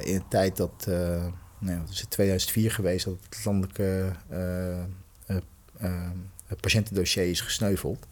in 0.00 0.14
een 0.14 0.28
tijd 0.28 0.56
dat, 0.56 0.86
uh, 0.88 0.96
nou, 1.58 1.80
het 1.80 1.90
is 1.90 2.04
2004 2.08 2.70
geweest, 2.72 3.04
dat 3.04 3.16
het 3.28 3.44
landelijke 3.44 4.12
patiëntendossier 6.60 7.30
is 7.30 7.40
gesneuveld. 7.40 8.06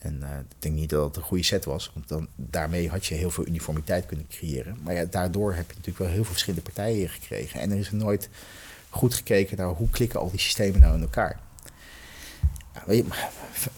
En 0.00 0.22
ik 0.50 0.56
denk 0.58 0.74
niet 0.74 0.90
dat 0.90 1.04
het 1.04 1.16
een 1.16 1.22
goede 1.22 1.42
set 1.42 1.64
was, 1.64 1.90
want 1.94 2.08
dan, 2.08 2.28
daarmee 2.36 2.88
had 2.88 3.06
je 3.06 3.14
heel 3.14 3.30
veel 3.30 3.46
uniformiteit 3.46 4.06
kunnen 4.06 4.26
creëren. 4.28 4.78
Maar 4.82 4.94
ja, 4.94 5.04
daardoor 5.04 5.54
heb 5.54 5.66
je 5.66 5.76
natuurlijk 5.76 5.98
wel 5.98 6.08
heel 6.08 6.22
veel 6.22 6.32
verschillende 6.32 6.64
partijen 6.64 7.08
gekregen. 7.08 7.60
En 7.60 7.70
er 7.70 7.78
is 7.78 7.90
nooit 7.90 8.28
goed 8.90 9.14
gekeken 9.14 9.56
naar 9.56 9.66
hoe 9.66 9.90
klikken 9.90 10.20
al 10.20 10.30
die 10.30 10.40
systemen 10.40 10.80
nou 10.80 10.94
in 10.94 11.00
elkaar. 11.00 11.40
Ja, 12.74 12.82
weet 12.86 13.04
je, 13.04 13.04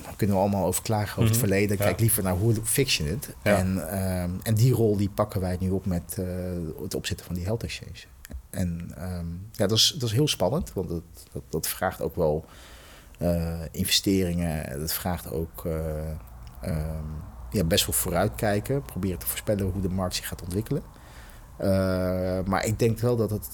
daar 0.02 0.16
kunnen 0.16 0.36
we 0.36 0.42
allemaal 0.42 0.66
over 0.66 0.82
klagen 0.82 1.10
over 1.10 1.22
het 1.22 1.30
mhm. 1.30 1.48
verleden. 1.48 1.76
Kijk 1.76 2.00
liever 2.00 2.22
naar 2.22 2.36
hoe 2.36 2.54
fix 2.64 2.96
je 2.96 3.04
het. 3.04 3.28
En, 3.42 3.88
ehm, 3.90 4.30
en 4.42 4.54
die 4.54 4.72
rol 4.72 4.96
die 4.96 5.10
pakken 5.10 5.40
wij 5.40 5.56
nu 5.60 5.70
op 5.70 5.86
met 5.86 6.16
uh, 6.18 6.26
het 6.82 6.94
opzetten 6.94 7.26
van 7.26 7.34
die 7.34 7.44
health 7.44 7.62
exchange. 7.62 8.04
En 8.50 8.92
ehm, 8.96 9.26
ja, 9.52 9.66
dat 9.66 9.78
is, 9.78 9.94
dat 9.98 10.08
is 10.08 10.14
heel 10.14 10.28
spannend, 10.28 10.72
want 10.72 10.88
dat, 10.88 11.02
dat, 11.32 11.42
dat 11.48 11.68
vraagt 11.68 12.00
ook 12.00 12.16
wel 12.16 12.44
investeringen. 13.70 14.80
Dat 14.80 14.92
vraagt 14.92 15.32
ook 15.32 15.64
uh, 15.64 15.74
ja, 17.50 17.64
best 17.64 17.86
wel 17.86 17.94
vooruitkijken. 17.94 18.82
Proberen 18.82 19.18
te 19.18 19.26
voorspellen 19.26 19.64
hoe 19.64 19.82
de 19.82 19.88
markt 19.88 20.14
zich 20.14 20.28
gaat 20.28 20.42
ontwikkelen. 20.42 20.82
maar 22.46 22.66
ik 22.66 22.78
denk 22.78 22.98
wel 22.98 23.16
dat 23.16 23.30
het 23.30 23.48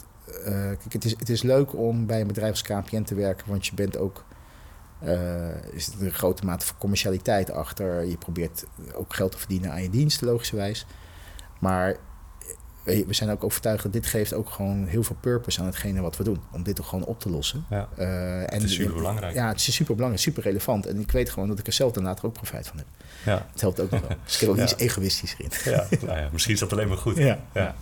kijk, 0.79 0.93
het 0.93 1.05
is, 1.05 1.15
het 1.19 1.29
is 1.29 1.43
leuk 1.43 1.75
om 1.75 2.07
bij 2.07 2.21
een 2.21 2.27
bedrijf 2.27 2.51
als 2.51 2.63
KPN 2.63 3.03
te 3.03 3.15
werken, 3.15 3.49
want 3.49 3.67
je 3.67 3.75
bent 3.75 3.97
ook. 3.97 4.25
Is 5.73 5.91
een 6.01 6.11
grote 6.11 6.45
mate 6.45 6.67
van 6.67 6.77
commercialiteit 6.79 7.51
achter. 7.51 8.05
Je 8.05 8.17
probeert 8.17 8.65
ook 8.95 9.15
geld 9.15 9.33
te 9.33 9.39
verdienen 9.39 9.71
aan 9.71 9.83
je 9.83 9.91
diensten, 9.91 10.27
logischerwijs. 10.27 10.87
Maar 11.59 11.97
we 13.07 13.15
zijn 13.15 13.31
ook 13.31 13.45
overtuigd 13.45 13.83
dat 13.83 13.93
dit 13.93 14.07
geeft 14.07 14.35
ook 14.35 14.51
gewoon 14.51 14.87
heel 14.87 15.03
veel 15.03 15.17
purpose 15.21 15.61
aan 15.61 15.67
hetgene 15.67 16.01
wat 16.01 16.17
we 16.17 16.25
doen. 16.25 16.41
Om 16.53 16.63
dit 16.63 16.77
toch 16.77 16.89
gewoon 16.89 17.05
op 17.05 17.21
te 17.21 17.31
lossen. 17.31 17.65
Ja, 17.71 17.89
uh, 17.99 18.37
en, 18.37 18.47
het 18.53 18.63
is 18.63 18.75
super 18.75 18.95
belangrijk. 18.95 19.35
Ja, 19.35 19.49
het 19.49 19.57
is 19.57 19.75
super 19.75 19.95
belangrijk, 19.95 20.25
super 20.25 20.43
relevant. 20.43 20.87
En 20.87 21.01
ik 21.01 21.11
weet 21.11 21.31
gewoon 21.31 21.49
dat 21.49 21.59
ik 21.59 21.67
er 21.67 21.73
zelf 21.73 21.93
daarna 21.93 22.17
ook 22.23 22.33
profijt 22.33 22.67
van 22.67 22.77
heb. 22.77 22.87
Ja. 23.25 23.47
Het 23.53 23.61
helpt 23.61 23.81
ook 23.81 23.91
nog 23.91 24.01
wel. 24.01 24.17
Dus 24.25 24.35
ik 24.35 24.41
heb 24.41 24.49
ook 24.49 24.57
ja. 24.57 24.63
iets 24.63 24.77
egoïstischer 24.77 25.41
in. 25.41 25.51
Ja, 25.65 25.87
nou 26.07 26.19
ja, 26.19 26.29
misschien 26.33 26.55
is 26.55 26.61
dat 26.61 26.73
alleen 26.73 26.89
maar 26.89 26.97
goed. 26.97 27.17
ja. 27.17 27.39
ja. 27.55 27.75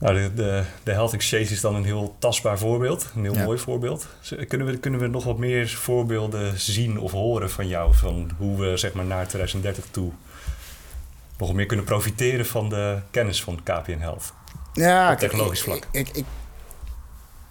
Nou, 0.00 0.14
de, 0.14 0.34
de, 0.34 0.62
de 0.82 0.92
Health 0.92 1.12
Exchange 1.12 1.42
is 1.42 1.60
dan 1.60 1.74
een 1.74 1.84
heel 1.84 2.16
tastbaar 2.18 2.58
voorbeeld, 2.58 3.10
een 3.16 3.22
heel 3.22 3.44
mooi 3.44 3.58
voorbeeld. 3.58 4.06
Kunnen 4.48 4.66
we, 4.66 4.78
kunnen 4.78 5.00
we 5.00 5.06
nog 5.06 5.24
wat 5.24 5.38
meer 5.38 5.68
voorbeelden 5.68 6.60
zien 6.60 6.98
of 6.98 7.12
horen 7.12 7.50
van 7.50 7.68
jou, 7.68 7.94
van 7.94 8.30
hoe 8.38 8.60
we 8.60 8.76
zeg 8.76 8.92
maar 8.92 9.04
naar 9.04 9.28
2030 9.28 9.86
toe 9.90 10.12
nog 11.46 11.56
meer 11.56 11.66
kunnen 11.66 11.84
profiteren 11.84 12.46
van 12.46 12.68
de 12.68 12.98
kennis 13.10 13.42
van 13.42 13.62
KPN 13.62 13.98
Health? 13.98 14.32
Ja, 14.72 15.12
op 15.12 15.18
technologisch 15.18 15.62
vlak. 15.62 15.86
Ik, 15.90 16.08
ik, 16.08 16.24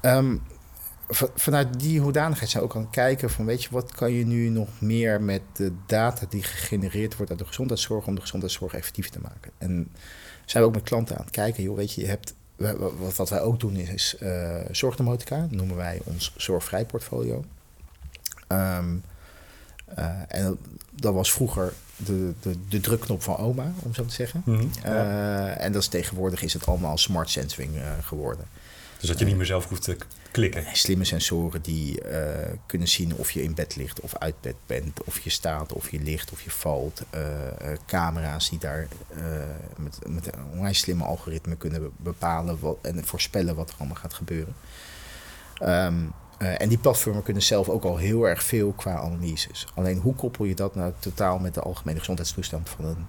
um, 0.02 0.42
vanuit 1.36 1.80
die 1.80 2.00
hoedanigheid 2.00 2.50
zou 2.50 2.66
ik 2.66 2.76
aan 2.76 2.90
kijken 2.90 3.30
van 3.30 3.46
weet 3.46 3.64
je, 3.64 3.70
wat 3.72 3.92
kan 3.92 4.12
je 4.12 4.26
nu 4.26 4.50
nog 4.50 4.70
meer 4.80 5.22
met 5.22 5.42
de 5.54 5.74
data 5.86 6.26
die 6.30 6.44
gegenereerd 6.44 7.16
wordt 7.16 7.32
uit 7.32 7.40
de 7.40 7.48
gezondheidszorg 7.48 8.08
om 8.08 8.16
de 8.16 8.22
gezondheidszorg 8.22 8.74
effectief 8.74 9.10
te 9.10 9.20
maken. 9.22 9.52
En 9.58 9.92
zijn 10.46 10.64
we 10.64 10.70
ook 10.70 10.76
met 10.76 10.84
klanten 10.84 11.16
aan 11.18 11.24
het 11.24 11.32
kijken, 11.32 11.64
joh, 11.64 11.76
weet 11.76 11.94
je, 11.94 12.02
je 12.02 12.08
hebt 12.08 12.34
wat, 12.56 13.16
wat 13.16 13.30
wij 13.30 13.42
ook 13.42 13.60
doen 13.60 13.76
is, 13.76 13.90
is 13.90 14.16
uh, 14.22 14.56
zorgdemotica. 14.72 15.40
Dat 15.40 15.52
noemen 15.52 15.76
wij 15.76 16.02
ons 16.04 16.34
zorgvrij 16.38 16.86
portfolio. 16.86 17.44
Ehm, 18.48 18.98
eh, 19.96 20.06
en 20.28 20.58
dat 20.92 21.14
was 21.14 21.32
vroeger 21.32 21.74
de, 21.96 22.34
de, 22.42 22.56
de 22.70 22.80
drukknop 22.80 23.22
van 23.24 23.38
oma, 23.38 23.74
om 23.84 23.94
zo 23.94 24.06
te 24.06 24.14
zeggen. 24.14 24.42
Mhm, 24.46 24.66
eh, 24.84 25.64
en 25.64 25.72
dat 25.72 25.82
is 25.82 25.88
tegenwoordig 25.88 26.42
is 26.42 26.54
het 26.54 26.66
allemaal 26.66 26.98
smart 26.98 27.30
sensing 27.30 27.72
geworden. 28.02 28.46
Dus 29.00 29.10
dat 29.10 29.20
je 29.20 29.26
niet 29.26 29.36
meer 29.36 29.46
zelf 29.46 29.68
hoeft 29.68 29.84
te 29.84 29.98
klikken. 30.32 30.66
Slimme 30.74 31.04
sensoren 31.04 31.62
die 31.62 32.02
kunnen 32.66 32.88
zien 32.88 33.16
of 33.16 33.32
je 33.32 33.44
in 33.44 33.54
bed 33.54 33.76
ligt 33.76 34.00
of 34.00 34.16
uit 34.16 34.42
bed 34.42 34.56
bent, 34.66 35.04
of 35.04 35.20
je 35.20 35.30
staat, 35.30 35.74
of 35.74 35.92
je 35.92 36.00
ligt, 36.00 36.32
of 36.32 36.42
je 36.42 36.52
valt. 36.52 37.02
Camera's 37.86 38.50
die 38.50 38.60
daar 38.60 38.88
met, 39.78 40.00
met 40.08 40.34
een 40.34 40.46
onwijs 40.52 40.80
slimme 40.80 41.04
algoritme 41.04 41.56
kunnen 41.56 41.92
bepalen 41.98 42.60
wat, 42.60 42.78
en 42.82 43.06
voorspellen 43.06 43.56
wat 43.56 43.70
er 43.70 43.76
allemaal 43.78 43.98
gaat 43.98 44.14
gebeuren. 44.14 44.56
Um, 45.62 46.14
en 46.40 46.70
die 46.70 46.78
platformen 46.78 47.24
kunnen 47.24 47.44
zelf 47.44 47.70
ook 47.70 47.84
al 47.84 47.98
heel 47.98 48.28
erg 48.28 48.44
veel 48.44 48.72
qua 48.72 48.96
analyses. 48.96 49.68
Alleen 49.76 49.98
hoe 49.98 50.16
koppel 50.16 50.46
je 50.46 50.56
dat 50.56 50.76
nou 50.76 50.94
totaal 51.00 51.40
met 51.40 51.54
de 51.54 51.62
algemene 51.62 52.00
gezondheidstoestand 52.00 52.70
van 52.70 52.86
een 52.86 53.08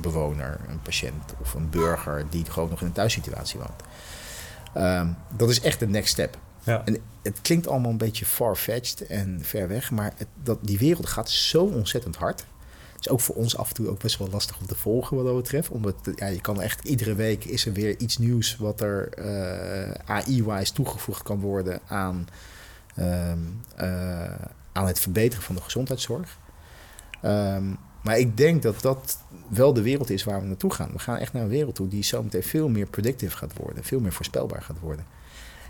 bewoner, 0.00 0.60
een 0.68 0.82
patiënt 0.82 1.34
of 1.40 1.54
een 1.54 1.70
burger 1.70 2.24
die 2.30 2.44
gewoon 2.44 2.68
nog 2.68 2.80
in 2.80 2.86
een 2.86 2.92
thuissituatie 2.92 3.58
woont? 3.58 3.82
Um, 4.76 5.16
dat 5.36 5.50
is 5.50 5.60
echt 5.60 5.78
de 5.78 5.88
next 5.88 6.12
step. 6.12 6.38
Ja. 6.62 6.82
En 6.84 6.98
het 7.22 7.40
klinkt 7.40 7.68
allemaal 7.68 7.90
een 7.90 7.96
beetje 7.96 8.24
far-fetched 8.24 9.06
en 9.06 9.38
ver 9.42 9.68
weg, 9.68 9.90
maar 9.90 10.12
het, 10.16 10.28
dat, 10.42 10.58
die 10.60 10.78
wereld 10.78 11.06
gaat 11.06 11.30
zo 11.30 11.64
ontzettend 11.64 12.16
hard. 12.16 12.44
Is 13.00 13.08
ook 13.08 13.20
voor 13.20 13.34
ons 13.34 13.56
af 13.56 13.68
en 13.68 13.74
toe 13.74 13.88
ook 13.88 13.98
best 13.98 14.18
wel 14.18 14.28
lastig 14.30 14.58
om 14.60 14.66
te 14.66 14.74
volgen 14.74 15.16
wat 15.16 15.26
dat 15.26 15.36
betreft. 15.36 15.68
Omdat 15.68 15.94
ja, 16.14 16.26
je 16.26 16.40
kan 16.40 16.62
echt 16.62 16.84
iedere 16.84 17.14
week 17.14 17.44
is 17.44 17.66
er 17.66 17.72
weer 17.72 17.98
iets 17.98 18.18
nieuws 18.18 18.56
wat 18.56 18.80
er 18.80 19.18
uh, 19.18 19.90
AI-wise 20.04 20.72
toegevoegd 20.72 21.22
kan 21.22 21.40
worden 21.40 21.80
aan, 21.86 22.28
um, 22.98 23.60
uh, 23.80 24.32
aan 24.72 24.86
het 24.86 25.00
verbeteren 25.00 25.44
van 25.44 25.54
de 25.54 25.62
gezondheidszorg. 25.62 26.38
Um, 27.24 27.78
maar 28.02 28.18
ik 28.18 28.36
denk 28.36 28.62
dat 28.62 28.80
dat 28.80 29.18
wel 29.48 29.72
de 29.72 29.82
wereld 29.82 30.10
is 30.10 30.24
waar 30.24 30.40
we 30.40 30.46
naartoe 30.46 30.72
gaan. 30.72 30.92
We 30.92 30.98
gaan 30.98 31.16
echt 31.16 31.32
naar 31.32 31.42
een 31.42 31.48
wereld 31.48 31.74
toe 31.74 31.88
die 31.88 32.02
zometeen 32.02 32.42
veel 32.42 32.68
meer 32.68 32.86
predictive 32.86 33.36
gaat 33.36 33.56
worden, 33.56 33.84
veel 33.84 34.00
meer 34.00 34.12
voorspelbaar 34.12 34.62
gaat 34.62 34.80
worden. 34.80 35.04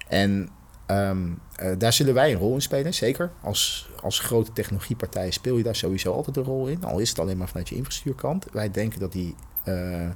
En 0.08 0.48
um, 0.90 1.38
uh, 1.62 1.72
daar 1.78 1.92
zullen 1.92 2.14
wij 2.14 2.32
een 2.32 2.38
rol 2.38 2.54
in 2.54 2.62
spelen, 2.62 2.94
zeker. 2.94 3.30
Als, 3.40 3.90
als 4.02 4.18
grote 4.18 4.52
technologiepartij 4.52 5.30
speel 5.30 5.56
je 5.56 5.62
daar 5.62 5.76
sowieso 5.76 6.12
altijd 6.12 6.36
een 6.36 6.42
rol 6.42 6.66
in, 6.66 6.84
al 6.84 6.98
is 6.98 7.08
het 7.08 7.18
alleen 7.18 7.36
maar 7.36 7.48
vanuit 7.48 7.68
je 7.68 7.74
infrastructuurkant. 7.74 8.46
Wij 8.52 8.70
denken 8.70 9.00
dat, 9.00 9.12
die, 9.12 9.34
uh, 9.64 10.08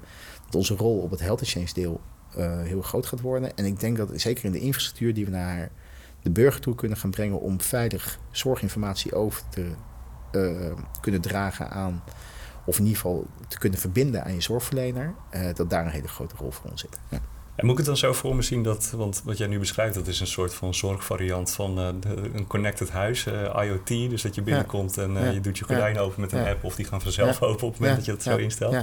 dat 0.45 0.55
onze 0.55 0.75
rol 0.75 0.99
op 0.99 1.11
het 1.11 1.21
health 1.21 1.41
exchange 1.41 1.73
deel 1.73 2.01
uh, 2.37 2.61
heel 2.63 2.83
groot 2.83 3.07
gaat 3.07 3.21
worden. 3.21 3.57
En 3.57 3.65
ik 3.65 3.81
denk 3.81 3.97
dat 3.97 4.11
zeker 4.15 4.45
in 4.45 4.53
de 4.53 4.61
infrastructuur 4.61 5.15
die 5.15 5.25
we 5.25 5.31
naar 5.31 5.71
de 6.23 6.31
burger 6.31 6.61
toe 6.61 6.75
kunnen 6.75 6.99
gaan 6.99 7.11
brengen 7.11 7.41
om 7.41 7.61
veilig 7.61 8.19
zorginformatie 8.31 9.15
over 9.15 9.43
te 9.49 9.71
kunnen 11.01 11.21
dragen 11.21 11.71
aan 11.71 12.03
of 12.65 12.79
in 12.79 12.85
ieder 12.85 13.01
geval 13.01 13.27
te 13.49 13.59
kunnen 13.59 13.79
verbinden 13.79 14.25
aan 14.25 14.35
je 14.35 14.41
zorgverlener, 14.41 15.15
dat 15.55 15.71
daar 15.71 15.85
een 15.85 15.91
hele 15.91 16.09
grote 16.09 16.35
rol 16.37 16.51
voor 16.51 16.71
ons 16.71 16.81
zit. 16.81 16.99
En 17.63 17.69
moet 17.69 17.79
ik 17.79 17.87
het 17.87 17.95
dan 17.95 18.11
zo 18.11 18.13
voor 18.13 18.37
me 18.37 18.43
zien 18.43 18.63
dat, 18.63 18.93
want 18.97 19.23
wat 19.25 19.39
jij 19.39 19.47
nu 19.47 19.59
beschrijft, 19.59 19.95
dat 19.95 20.07
is 20.07 20.21
een 20.21 20.27
soort 20.27 20.55
van 20.55 20.75
zorgvariant 20.75 21.51
van 21.51 21.79
uh, 21.79 21.89
een 22.35 22.47
connected 22.47 22.91
huis, 22.91 23.27
uh, 23.27 23.65
IoT, 23.65 24.11
dus 24.11 24.23
dat 24.23 24.35
je 24.35 24.43
binnenkomt 24.43 24.99
en 24.99 25.33
je 25.35 25.41
doet 25.41 25.59
je 25.59 25.65
gordijn 25.65 25.99
open 25.99 26.21
met 26.21 26.33
een 26.33 26.47
app 26.47 26.65
of 26.65 26.75
die 26.75 26.85
gaan 26.85 27.03
vanzelf 27.03 27.43
open 27.43 27.67
op 27.67 27.73
het 27.73 27.81
moment 27.81 27.97
dat 27.97 28.07
je 28.07 28.13
dat 28.13 28.23
zo 28.23 28.37
instelt. 28.37 28.77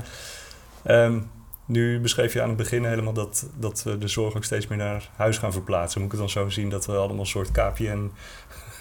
Um, 0.87 1.29
nu 1.69 1.99
beschreef 1.99 2.33
je 2.33 2.41
aan 2.41 2.47
het 2.47 2.57
begin 2.57 2.85
helemaal 2.85 3.13
dat, 3.13 3.45
dat 3.59 3.83
we 3.83 3.97
de 3.97 4.07
zorg 4.07 4.35
ook 4.35 4.43
steeds 4.43 4.67
meer 4.67 4.77
naar 4.77 5.09
huis 5.15 5.37
gaan 5.37 5.51
verplaatsen. 5.51 6.01
Moet 6.01 6.13
ik 6.13 6.19
het 6.19 6.33
dan 6.33 6.43
zo 6.43 6.49
zien 6.49 6.69
dat 6.69 6.85
we 6.85 6.95
allemaal 6.95 7.19
een 7.19 7.25
soort 7.25 7.51
KPN, 7.51 8.11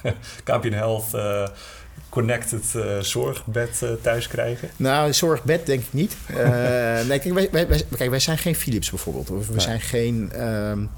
KPN 0.44 0.72
Health 0.72 1.14
connected 2.08 2.72
uh, 2.76 2.98
zorgbed 2.98 3.80
uh, 3.84 3.90
thuis 4.02 4.28
krijgen? 4.28 4.70
Nou, 4.76 5.12
zorgbed 5.12 5.66
denk 5.66 5.82
ik 5.82 5.92
niet. 5.92 6.16
Uh, 6.30 6.36
nee, 7.08 7.18
kijk 7.18 7.34
wij, 7.34 7.48
wij, 7.50 7.84
kijk, 7.96 8.10
wij 8.10 8.20
zijn 8.20 8.38
geen 8.38 8.54
Philips 8.54 8.90
bijvoorbeeld. 8.90 9.30
Of 9.30 9.48
we 9.48 9.60
zijn 9.60 9.80
geen... 9.80 10.46
Um, 10.46 10.90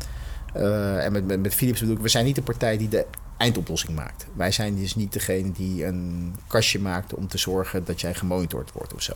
en 0.55 1.13
met, 1.13 1.27
met, 1.27 1.41
met 1.41 1.55
Philips 1.55 1.81
bedoel 1.81 1.95
ik, 1.95 2.03
we 2.03 2.09
zijn 2.09 2.25
niet 2.25 2.35
de 2.35 2.43
partij 2.43 2.77
die 2.77 2.89
de 2.89 3.07
eindoplossing 3.37 3.97
maakt. 3.97 4.27
Wij 4.37 4.53
zijn 4.53 4.77
dus 4.77 4.95
niet 4.95 5.13
degene 5.13 5.53
die 5.53 5.85
een 5.85 6.35
kastje 6.47 6.79
maakt 6.79 7.15
om 7.15 7.29
te 7.29 7.39
zorgen 7.39 7.85
dat 7.85 8.01
jij 8.01 8.15
gemonitord 8.15 8.73
wordt 8.73 8.95
of 8.95 9.03
zo. 9.03 9.13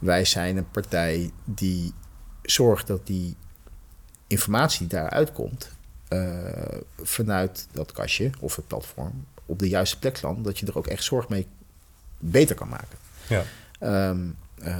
Wij 0.00 0.24
zijn 0.24 0.56
een 0.56 0.70
partij 0.70 1.30
die 1.44 1.92
zorgt 2.42 2.86
dat 2.86 3.06
die 3.06 3.36
informatie 4.26 4.78
die 4.86 4.98
daaruit 4.98 5.32
komt, 5.32 5.70
vanuit 7.02 7.66
dat 7.72 7.92
kastje 7.92 8.30
of 8.40 8.56
het 8.56 8.66
platform 8.66 9.24
op 9.46 9.58
de 9.58 9.68
juiste 9.68 9.98
plek 9.98 10.22
landt, 10.22 10.44
dat 10.44 10.58
je 10.58 10.66
er 10.66 10.78
ook 10.78 10.86
echt 10.86 11.04
zorg 11.04 11.28
mee 11.28 11.46
beter 12.18 12.56
kan 12.56 12.68
maken. 12.68 12.98
Ja. 13.28 13.44
Um, 14.08 14.36
uh, 14.64 14.74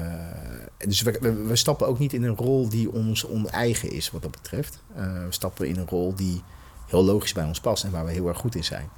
dus 0.79 1.03
we, 1.03 1.33
we, 1.47 1.57
stappen 1.57 1.87
ook 1.87 1.99
niet 1.99 2.13
in 2.13 2.23
een 2.23 2.37
rol 2.37 2.69
die 2.69 2.93
ons 2.93 3.27
oneigen 3.27 3.91
is 3.91 4.11
wat 4.11 4.23
dat 4.23 4.31
betreft. 4.31 4.83
Uh, 4.97 5.25
we 5.25 5.33
stappen 5.33 5.69
in 5.69 5.77
een 5.77 5.89
rol 5.89 6.15
die 6.15 6.43
heel 6.87 7.05
logisch 7.05 7.33
bij 7.33 7.45
ons 7.45 7.61
past 7.61 7.85
en 7.85 7.91
waar 7.91 8.05
we 8.05 8.13
heel 8.13 8.29
erg 8.29 8.39
goed 8.39 8.55
in 8.55 8.65
zijn. 8.65 8.89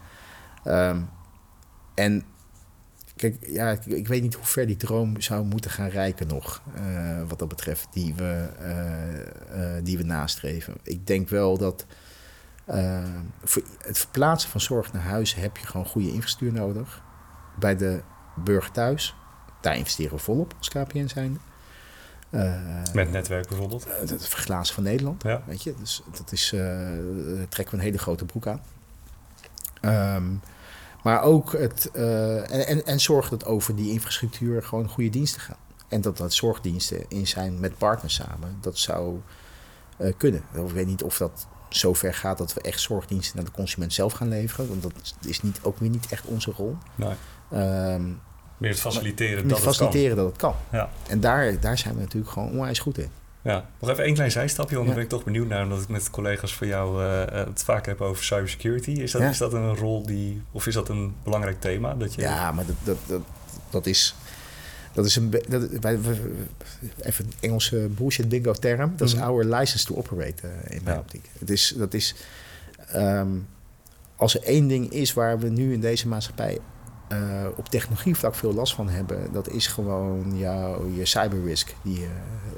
Um, 0.66 1.08
en 1.94 2.24
kijk, 3.30 3.46
ja, 3.46 3.70
ik, 3.70 3.86
ik, 3.86 4.08
weet 4.08 4.22
niet 4.22 4.34
hoe 4.34 4.44
ver 4.44 4.66
die 4.66 4.76
droom 4.76 5.20
zou 5.20 5.44
moeten 5.44 5.70
gaan 5.70 5.88
reiken 5.88 6.26
nog, 6.26 6.62
uh, 6.76 7.22
wat 7.28 7.38
dat 7.38 7.48
betreft, 7.48 7.86
die 7.90 8.14
we, 8.14 8.48
die 9.82 9.96
we 9.96 10.04
nastreven. 10.04 10.74
Ik 10.82 11.06
denk 11.06 11.28
wel 11.28 11.58
dat 11.58 11.86
voor 13.44 13.62
het 13.78 13.98
verplaatsen 13.98 14.50
van 14.50 14.60
zorg 14.60 14.92
naar 14.92 15.02
huis 15.02 15.34
heb 15.34 15.56
je 15.56 15.66
gewoon 15.66 15.86
goede 15.86 16.12
infrastructuur 16.12 16.60
nodig. 16.60 17.02
Bij 17.58 17.76
de 17.76 18.02
burger 18.36 18.70
thuis, 18.70 19.14
daar 19.60 19.76
investeren 19.76 20.16
we 20.16 20.22
volop 20.22 20.54
als 20.58 20.68
KPN 20.68 21.06
zijnde. 21.06 21.38
Uh, 22.30 22.82
Met 22.92 23.10
netwerk 23.10 23.48
bijvoorbeeld? 23.48 23.86
Het 23.88 24.28
verglazen 24.28 24.74
van 24.74 24.82
Nederland, 24.82 25.22
ja. 25.22 25.42
weet 25.46 25.62
je. 25.62 25.74
Dus 25.78 26.02
dat 26.16 26.32
is, 26.32 26.48
trekken 27.48 27.70
we 27.70 27.72
een 27.72 27.78
hele 27.78 27.98
grote 27.98 28.24
broek 28.24 28.46
aan. 28.46 28.60
Um, 30.16 30.40
Maar 31.02 31.22
ook 31.22 31.52
het, 31.52 31.90
uh, 31.94 32.52
en, 32.52 32.66
en, 32.66 32.86
en 32.86 33.00
zorg 33.00 33.28
dat 33.28 33.44
over 33.44 33.76
die 33.76 33.92
infrastructuur 33.92 34.62
gewoon 34.62 34.88
goede 34.88 35.10
diensten 35.10 35.40
gaan. 35.40 35.56
En 35.88 36.00
dat 36.00 36.16
dat 36.16 36.32
zorgdiensten 36.32 37.04
in 37.08 37.26
zijn 37.26 37.60
met 37.60 37.78
partners 37.78 38.14
samen. 38.14 38.58
Dat 38.60 38.78
zou 38.78 39.20
uh, 39.98 40.12
kunnen. 40.16 40.42
Ik 40.54 40.70
weet 40.70 40.86
niet 40.86 41.02
of 41.02 41.16
dat 41.16 41.46
zover 41.68 42.14
gaat 42.14 42.38
dat 42.38 42.52
we 42.52 42.60
echt 42.60 42.80
zorgdiensten 42.80 43.36
naar 43.36 43.44
de 43.44 43.50
consument 43.50 43.92
zelf 43.92 44.12
gaan 44.12 44.28
leveren. 44.28 44.68
Want 44.68 44.82
dat 44.82 45.14
is 45.26 45.42
niet, 45.42 45.58
ook 45.62 45.78
weer 45.78 45.90
niet 45.90 46.06
echt 46.10 46.24
onze 46.26 46.52
rol. 46.56 46.76
Nee. 46.94 47.14
Um, 47.92 48.20
meer 48.58 48.70
het 48.70 48.80
faciliteren, 48.80 49.48
dat, 49.48 49.60
faciliteren 49.60 50.08
het 50.08 50.16
dat 50.16 50.26
het 50.26 50.36
kan. 50.36 50.54
Ja. 50.72 50.90
En 51.08 51.20
daar, 51.20 51.60
daar 51.60 51.78
zijn 51.78 51.94
we 51.94 52.00
natuurlijk 52.00 52.32
gewoon 52.32 52.50
onwijs 52.50 52.78
goed 52.78 52.98
in. 52.98 53.10
Ja, 53.42 53.64
nog 53.80 53.90
even 53.90 54.04
één 54.04 54.14
klein 54.14 54.30
zijstapje, 54.30 54.74
want 54.74 54.86
dan 54.86 54.96
ben 54.96 55.04
ik 55.04 55.10
toch 55.10 55.24
benieuwd 55.24 55.48
naar, 55.48 55.62
omdat 55.62 55.82
ik 55.82 55.88
met 55.88 56.10
collega's 56.10 56.54
van 56.54 56.66
jou 56.66 57.02
uh, 57.02 57.24
het 57.46 57.62
vaak 57.62 57.86
heb 57.86 58.00
over 58.00 58.24
cybersecurity. 58.24 58.90
Is 58.90 59.10
dat, 59.10 59.22
is 59.22 59.38
dat 59.38 59.52
een 59.52 59.76
rol 59.76 60.06
die, 60.06 60.42
of 60.50 60.66
is 60.66 60.74
dat 60.74 60.88
een 60.88 61.14
belangrijk 61.24 61.60
thema? 61.60 61.94
Dat 61.94 62.14
je... 62.14 62.20
Ja, 62.20 62.52
maar 62.52 62.66
dat, 62.66 62.76
dat, 62.84 62.96
dat, 63.06 63.22
dat 63.70 63.86
is. 63.86 64.14
Dat 64.92 65.04
is 65.04 65.16
een. 65.16 65.30
Dat, 65.48 65.68
wij, 65.80 65.98
even 67.00 67.24
een 67.24 67.32
Engelse 67.40 67.88
bullshit 67.88 68.28
bingo 68.28 68.52
term. 68.52 68.92
Dat 68.96 69.08
is 69.08 69.14
mm 69.14 69.20
our 69.20 69.44
license 69.44 69.86
to 69.86 69.94
operate 69.94 70.46
uh, 70.46 70.76
in 70.76 70.80
mijn 70.84 70.96
ja. 70.96 71.02
optiek. 71.02 71.28
Het 71.38 71.50
is, 71.50 71.74
dat 71.76 71.94
is. 71.94 72.14
Um, 72.94 73.46
als 74.16 74.34
er 74.34 74.42
één 74.42 74.68
ding 74.68 74.90
is 74.92 75.12
waar 75.12 75.38
we 75.38 75.48
nu 75.48 75.72
in 75.72 75.80
deze 75.80 76.08
maatschappij 76.08 76.58
uh, 77.12 77.46
op 77.56 77.68
technologievlak 77.68 78.34
veel 78.34 78.54
last 78.54 78.74
van 78.74 78.88
hebben, 78.88 79.32
dat 79.32 79.48
is 79.48 79.66
gewoon 79.66 80.38
jouw, 80.38 80.88
je 80.88 81.06
cyberrisk 81.06 81.74
die, 81.82 82.00
je, 82.00 82.08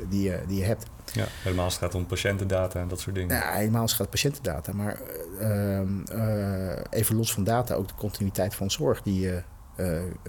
die, 0.09 0.23
je, 0.23 0.41
die 0.47 0.59
je 0.59 0.65
hebt. 0.65 0.87
Ja, 1.13 1.25
helemaal 1.43 1.65
als 1.65 1.75
het 1.75 1.83
gaat 1.83 1.95
om 1.95 2.07
patiëntendata 2.07 2.81
en 2.81 2.89
dat 2.89 3.01
soort 3.01 3.15
dingen. 3.15 3.37
Ja, 3.37 3.53
helemaal 3.53 3.81
als 3.81 3.91
het 3.91 4.01
gaat 4.01 4.07
om 4.07 4.13
patiëntendata. 4.13 4.73
Maar 4.73 4.99
uh, 5.41 5.81
uh, 5.81 6.77
even 6.91 7.17
los 7.17 7.33
van 7.33 7.45
data, 7.45 7.75
ook 7.75 7.89
de 7.89 7.95
continuïteit 7.95 8.55
van 8.55 8.71
zorg 8.71 9.03
die 9.03 9.21
je 9.21 9.43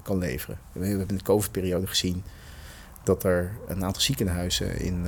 kan 0.04 0.18
leveren. 0.18 0.60
We 0.72 0.86
hebben 0.86 1.08
in 1.08 1.18
de 1.18 1.24
COVID-periode 1.24 1.88
gezien 1.88 2.24
dat 3.04 3.24
er 3.24 3.52
een 3.68 3.86
aantal 3.86 4.02
ziekenhuizen 4.02 4.80
in, 4.80 5.06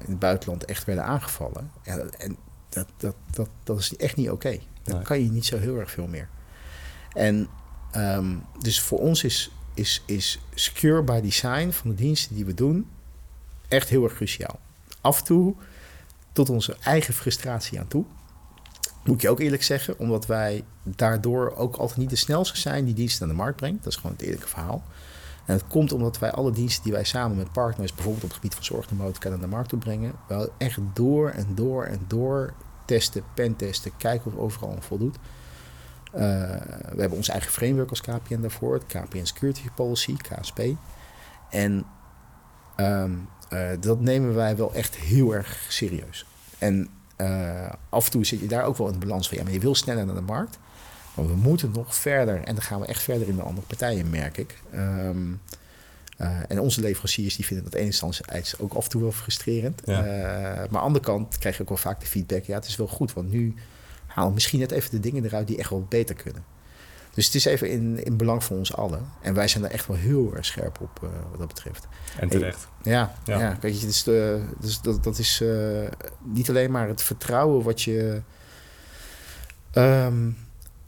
in 0.00 0.10
het 0.10 0.18
buitenland 0.18 0.64
echt 0.64 0.84
werden 0.84 1.04
aangevallen. 1.04 1.70
Ja, 1.82 1.98
en 2.18 2.36
dat, 2.68 2.86
dat, 2.96 3.14
dat, 3.30 3.48
dat 3.62 3.78
is 3.78 3.96
echt 3.96 4.16
niet 4.16 4.30
oké. 4.30 4.46
Okay. 4.46 4.62
Dan 4.82 4.94
nee. 4.94 5.04
kan 5.04 5.22
je 5.22 5.30
niet 5.30 5.46
zo 5.46 5.58
heel 5.58 5.78
erg 5.78 5.90
veel 5.90 6.06
meer. 6.06 6.28
En 7.12 7.48
Um, 7.96 8.42
dus 8.58 8.80
voor 8.80 8.98
ons 8.98 9.24
is, 9.24 9.50
is, 9.74 10.02
is 10.06 10.40
secure 10.54 11.02
by 11.02 11.20
design 11.20 11.70
van 11.70 11.90
de 11.90 11.96
diensten 11.96 12.34
die 12.34 12.44
we 12.44 12.54
doen 12.54 12.86
echt 13.68 13.88
heel 13.88 14.04
erg 14.04 14.14
cruciaal. 14.14 14.58
Af 15.00 15.18
en 15.18 15.24
toe 15.24 15.54
tot 16.32 16.50
onze 16.50 16.76
eigen 16.82 17.14
frustratie 17.14 17.80
aan 17.80 17.88
toe. 17.88 18.04
Moet 19.04 19.22
je 19.22 19.28
ook 19.28 19.40
eerlijk 19.40 19.62
zeggen, 19.62 19.98
omdat 19.98 20.26
wij 20.26 20.64
daardoor 20.82 21.54
ook 21.56 21.76
altijd 21.76 21.98
niet 21.98 22.10
de 22.10 22.16
snelste 22.16 22.58
zijn 22.58 22.84
die 22.84 22.94
diensten 22.94 23.26
naar 23.26 23.36
de 23.36 23.42
markt 23.42 23.56
brengt. 23.56 23.84
Dat 23.84 23.92
is 23.92 23.98
gewoon 23.98 24.12
het 24.16 24.24
eerlijke 24.26 24.48
verhaal. 24.48 24.82
En 25.44 25.54
het 25.54 25.66
komt 25.66 25.92
omdat 25.92 26.18
wij 26.18 26.30
alle 26.30 26.52
diensten 26.52 26.82
die 26.82 26.92
wij 26.92 27.04
samen 27.04 27.36
met 27.36 27.52
partners, 27.52 27.94
bijvoorbeeld 27.94 28.24
op 28.24 28.28
het 28.28 28.38
gebied 28.38 28.54
van 28.54 28.64
zorgnemotica, 28.64 29.28
naar 29.28 29.40
de 29.40 29.46
markt 29.46 29.68
toe 29.68 29.78
brengen, 29.78 30.12
wel 30.28 30.48
echt 30.58 30.78
door 30.92 31.30
en 31.30 31.46
door 31.54 31.84
en 31.84 32.00
door 32.06 32.52
testen, 32.84 33.24
pentesten, 33.34 33.96
kijken 33.96 34.32
of 34.32 34.38
overal 34.38 34.76
voldoet. 34.80 35.16
Uh, 36.14 36.20
we 36.92 37.00
hebben 37.00 37.16
ons 37.18 37.28
eigen 37.28 37.52
framework 37.52 37.90
als 37.90 38.00
KPN 38.00 38.40
daarvoor, 38.40 38.74
het 38.74 38.86
KPN 38.86 39.24
Security 39.24 39.62
Policy, 39.74 40.16
KSP. 40.16 40.60
En 41.50 41.84
um, 42.76 43.28
uh, 43.52 43.68
dat 43.80 44.00
nemen 44.00 44.34
wij 44.34 44.56
wel 44.56 44.74
echt 44.74 44.96
heel 44.96 45.34
erg 45.34 45.66
serieus. 45.68 46.26
En 46.58 46.88
uh, 47.16 47.68
af 47.88 48.04
en 48.04 48.10
toe 48.10 48.26
zit 48.26 48.40
je 48.40 48.46
daar 48.46 48.64
ook 48.64 48.76
wel 48.76 48.86
in 48.86 48.92
de 48.92 49.06
balans 49.06 49.28
van, 49.28 49.38
ja, 49.38 49.44
maar 49.44 49.52
je 49.52 49.60
wil 49.60 49.74
sneller 49.74 50.06
naar 50.06 50.14
de 50.14 50.20
markt. 50.20 50.58
Maar 51.14 51.26
we 51.26 51.34
moeten 51.34 51.70
nog 51.70 51.94
verder, 51.94 52.36
en 52.36 52.54
dan 52.54 52.62
gaan 52.62 52.80
we 52.80 52.86
echt 52.86 53.02
verder 53.02 53.28
in 53.28 53.36
de 53.36 53.42
andere 53.42 53.66
partijen, 53.66 54.10
merk 54.10 54.36
ik. 54.36 54.58
Um, 54.74 55.40
en 56.48 56.60
onze 56.60 56.80
leveranciers 56.80 57.36
die 57.36 57.44
vinden 57.44 57.64
dat 57.64 57.74
enerzijds 57.74 58.58
ook 58.58 58.74
af 58.74 58.84
en 58.84 58.90
toe 58.90 59.02
wel 59.02 59.12
frustrerend. 59.12 59.82
Ja. 59.84 60.00
maar 60.02 60.60
aan 60.60 60.68
de 60.70 60.78
andere 60.78 61.04
kant 61.04 61.38
krijg 61.38 61.56
je 61.56 61.62
ook 61.62 61.68
wel 61.68 61.78
vaak 61.78 62.00
de 62.00 62.06
feedback, 62.06 62.44
ja, 62.44 62.54
het 62.54 62.66
is 62.66 62.76
wel 62.76 62.86
goed, 62.86 63.12
want 63.12 63.30
nu 63.32 63.54
haal 64.14 64.30
misschien 64.30 64.58
net 64.58 64.70
even 64.70 64.90
de 64.90 65.00
dingen 65.00 65.24
eruit 65.24 65.46
die 65.46 65.58
echt 65.58 65.70
wel 65.70 65.86
beter 65.88 66.14
kunnen. 66.14 66.44
Dus 67.14 67.26
het 67.26 67.34
is 67.34 67.44
even 67.44 67.70
in, 67.70 68.04
in 68.04 68.16
belang 68.16 68.44
van 68.44 68.56
ons 68.56 68.76
allen. 68.76 69.08
En 69.20 69.34
wij 69.34 69.48
zijn 69.48 69.62
daar 69.62 69.72
echt 69.72 69.86
wel 69.86 69.96
heel 69.96 70.32
erg 70.36 70.44
scherp 70.44 70.80
op 70.80 71.00
uh, 71.04 71.10
wat 71.30 71.38
dat 71.38 71.48
betreft. 71.48 71.86
En 72.18 72.28
terecht. 72.28 72.68
ja, 72.82 73.14
ja. 73.24 73.38
ja. 73.38 73.54
Kijk, 73.54 73.74
je, 73.74 73.86
dus, 73.86 74.08
uh, 74.08 74.34
dus 74.60 74.80
dat, 74.80 75.04
dat 75.04 75.18
is 75.18 75.40
uh, 75.40 75.88
niet 76.22 76.48
alleen 76.48 76.70
maar 76.70 76.88
het 76.88 77.02
vertrouwen 77.02 77.64
wat 77.64 77.82
je 77.82 78.22
um, 79.74 80.36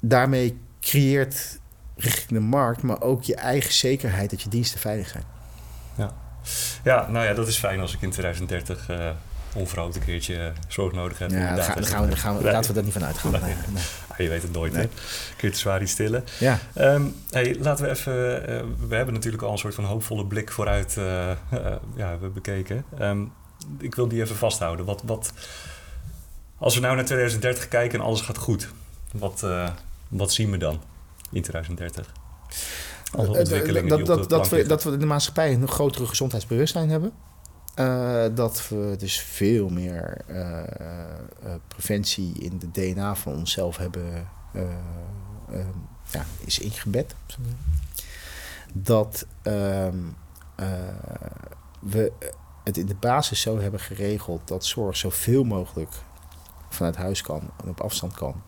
daarmee 0.01 0.59
creëert 0.81 1.59
richting 1.97 2.31
de 2.31 2.41
markt, 2.41 2.83
maar 2.83 3.03
ook 3.03 3.23
je 3.23 3.35
eigen 3.35 3.73
zekerheid 3.73 4.31
dat 4.31 4.43
je 4.43 4.49
diensten 4.49 4.81
veilig 4.81 5.09
zijn. 5.09 5.25
Ja. 5.97 6.15
ja, 6.85 7.11
nou 7.11 7.27
ja, 7.27 7.35
dat 7.35 7.49
is 7.49 7.59
fijn 7.59 7.81
als 7.81 7.95
ik 7.95 8.03
in 8.03 8.11
2030 8.11 8.89
onverhoopt 9.55 9.95
een 9.97 10.05
keertje 10.05 10.53
zorg 10.69 10.93
nodig 10.93 11.19
hebben. 11.19 11.39
Ja, 11.39 11.63
gaan, 11.63 11.85
gaan 11.85 12.09
we, 12.09 12.17
gaan 12.17 12.37
we, 12.37 12.43
laten 12.43 12.69
we 12.69 12.75
daar 12.75 12.85
niet 12.85 12.93
van 12.93 13.05
uitgaan. 13.05 13.31
Nee. 13.31 13.41
Nee. 13.41 13.83
Ah, 14.07 14.17
je 14.17 14.29
weet 14.29 14.43
het 14.43 14.53
nooit, 14.53 14.73
nee. 14.73 14.89
Kun 15.37 15.49
je 15.49 15.55
te 15.55 15.61
zwaar 15.61 15.83
iets 15.83 15.93
stillen. 15.93 16.25
Ja. 16.39 16.59
Um, 16.75 17.15
hey, 17.31 17.57
laten 17.61 17.85
we 17.85 17.91
even... 17.91 18.15
Uh, 18.51 18.89
we 18.89 18.95
hebben 18.95 19.15
natuurlijk 19.15 19.43
al 19.43 19.53
een 19.53 19.59
soort 19.59 19.75
van 19.75 19.85
hoopvolle 19.85 20.27
blik 20.27 20.53
vooruit 20.53 20.97
uh, 20.99 21.31
uh, 21.53 21.73
ja, 21.97 22.19
we 22.19 22.29
bekeken. 22.29 22.85
Um, 23.01 23.33
ik 23.79 23.95
wil 23.95 24.09
die 24.09 24.23
even 24.23 24.37
vasthouden. 24.37 24.85
Wat, 24.85 25.03
wat, 25.05 25.33
als 26.59 26.75
we 26.75 26.81
nou 26.81 26.95
naar 26.95 27.05
2030 27.05 27.69
kijken 27.69 27.99
en 27.99 28.05
alles 28.05 28.21
gaat 28.21 28.39
goed, 28.39 28.69
wat, 29.13 29.47
wat 30.09 30.33
zien 30.33 30.51
we 30.51 30.57
dan 30.57 30.81
in 31.31 31.43
2030? 31.43 32.13
dat, 33.13 34.07
dat, 34.07 34.31
dat, 34.31 34.49
we, 34.49 34.67
dat 34.67 34.85
we 34.85 34.93
in 34.93 34.99
de 34.99 35.07
maatschappij 35.07 35.53
een 35.53 35.69
grotere 35.69 36.07
gezondheidsbewustzijn 36.07 36.91
hebben. 36.91 37.13
Uh, 37.77 38.25
dat 38.35 38.69
we 38.69 38.95
dus 38.99 39.21
veel 39.21 39.69
meer 39.69 40.21
uh, 40.29 40.37
uh, 41.45 41.55
preventie 41.69 42.33
in 42.39 42.59
de 42.59 42.71
DNA 42.71 43.15
van 43.15 43.33
onszelf 43.33 43.77
hebben, 43.77 44.29
ja, 46.11 46.25
is 46.45 46.59
ingebed. 46.59 47.15
Dat 48.73 49.27
ehm, 49.43 49.99
we 51.81 52.13
het 52.65 52.77
in 52.77 52.87
de 52.87 52.95
basis 52.95 53.41
zo 53.41 53.59
hebben 53.59 53.81
geregeld 53.81 54.49
dat 54.49 54.65
zorg 54.65 54.97
zoveel 54.97 55.45
mogelijk 55.45 55.93
vanuit 56.69 56.97
huis 56.97 57.21
kan 57.21 57.51
en 57.63 57.69
op 57.69 57.81
afstand 57.81 58.15
kan. 58.15 58.43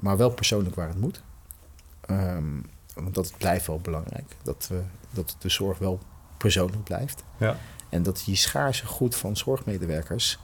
maar 0.00 0.16
wel 0.16 0.30
persoonlijk 0.30 0.74
waar 0.74 0.88
het 0.88 1.00
moet. 1.00 1.22
Um, 2.10 2.66
want 2.94 3.14
dat 3.14 3.32
blijft 3.38 3.66
wel 3.66 3.80
belangrijk. 3.80 4.36
Dat, 4.42 4.66
we, 4.68 4.82
dat 5.10 5.36
de 5.38 5.48
zorg 5.48 5.78
wel 5.78 5.98
persoonlijk 6.38 6.84
blijft. 6.84 7.24
Ja. 7.36 7.56
En 7.88 8.02
dat 8.02 8.22
die 8.24 8.36
schaarse 8.36 8.86
goed 8.86 9.16
van 9.16 9.36
zorgmedewerkers 9.36 10.38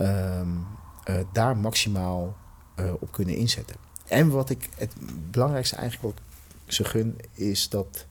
um, 0.00 0.66
uh, 1.08 1.16
daar 1.32 1.56
maximaal 1.56 2.36
uh, 2.76 2.92
op 3.00 3.12
kunnen 3.12 3.36
inzetten. 3.36 3.76
En 4.06 4.30
wat 4.30 4.50
ik 4.50 4.68
het 4.76 4.94
belangrijkste 5.30 5.76
eigenlijk 5.76 6.06
ook 6.06 6.24
ze 6.66 6.84
gun, 6.84 7.18
is 7.32 7.68
dat 7.68 8.06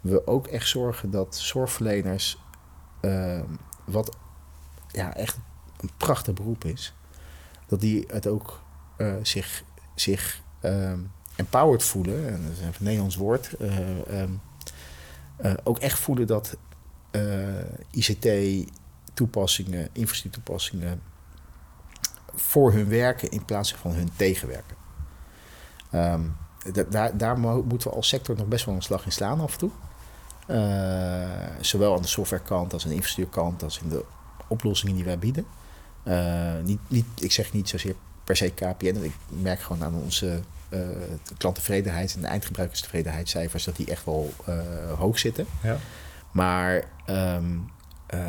we 0.00 0.26
ook 0.26 0.46
echt 0.46 0.68
zorgen 0.68 1.10
dat 1.10 1.36
zorgverleners, 1.36 2.38
uh, 3.00 3.40
wat 3.84 4.16
ja, 4.88 5.14
echt 5.14 5.38
een 5.80 5.90
prachtig 5.96 6.34
beroep 6.34 6.64
is, 6.64 6.94
dat 7.66 7.80
die 7.80 8.04
het 8.06 8.26
ook 8.26 8.60
uh, 8.96 9.14
zich, 9.22 9.64
zich 9.94 10.42
empowered 11.36 11.82
voelen, 11.82 12.28
en 12.28 12.42
dat 12.42 12.52
is 12.52 12.60
een 12.60 12.72
Nederlands 12.78 13.16
woord, 13.16 13.60
um, 14.10 14.40
uh, 15.42 15.52
ook 15.64 15.78
echt 15.78 15.98
voelen 15.98 16.26
dat 16.26 16.56
uh, 17.10 17.22
ICT-toepassingen, 17.90 19.88
infrastructuurtoepassingen 19.92 21.02
voor 22.34 22.72
hun 22.72 22.88
werken 22.88 23.30
in 23.30 23.44
plaats 23.44 23.74
van 23.74 23.92
hun 23.92 24.10
tegenwerken. 24.16 24.76
Um, 25.94 26.36
daar, 26.90 27.16
daar 27.16 27.38
moeten 27.38 27.90
we 27.90 27.96
als 27.96 28.08
sector 28.08 28.36
nog 28.36 28.46
best 28.46 28.64
wel 28.64 28.74
een 28.74 28.82
slag 28.82 29.04
in 29.04 29.12
slaan 29.12 29.40
af 29.40 29.52
en 29.52 29.58
toe. 29.58 29.70
Uh, 30.48 31.28
zowel 31.60 31.94
aan 31.94 32.02
de 32.02 32.08
softwarekant 32.08 32.72
als 32.72 32.82
aan 32.82 32.88
de 32.88 32.94
infrastructuurkant 32.94 33.62
als 33.62 33.80
in 33.80 33.88
de 33.88 34.04
oplossingen 34.48 34.94
die 34.94 35.04
wij 35.04 35.18
bieden. 35.18 35.46
Niet, 36.64 36.80
niet, 36.88 37.06
ik 37.18 37.32
zeg 37.32 37.52
niet 37.52 37.68
zozeer 37.68 37.94
per 38.24 38.36
se 38.36 38.50
KPN. 38.50 39.02
Ik 39.02 39.12
merk 39.28 39.60
gewoon 39.60 39.84
aan 39.84 39.94
onze 39.94 40.40
uh, 40.70 40.80
klanttevredenheid 41.38 42.14
en 42.14 42.20
de 42.20 42.26
eindgebruikerstevredenheidscijfers 42.26 43.64
dat 43.64 43.76
die 43.76 43.86
echt 43.86 44.04
wel 44.04 44.32
uh, 44.48 44.58
hoog 44.98 45.18
zitten. 45.18 45.46
Ja. 45.62 45.78
Maar 46.30 46.84
um, 47.06 47.70
uh, 48.14 48.20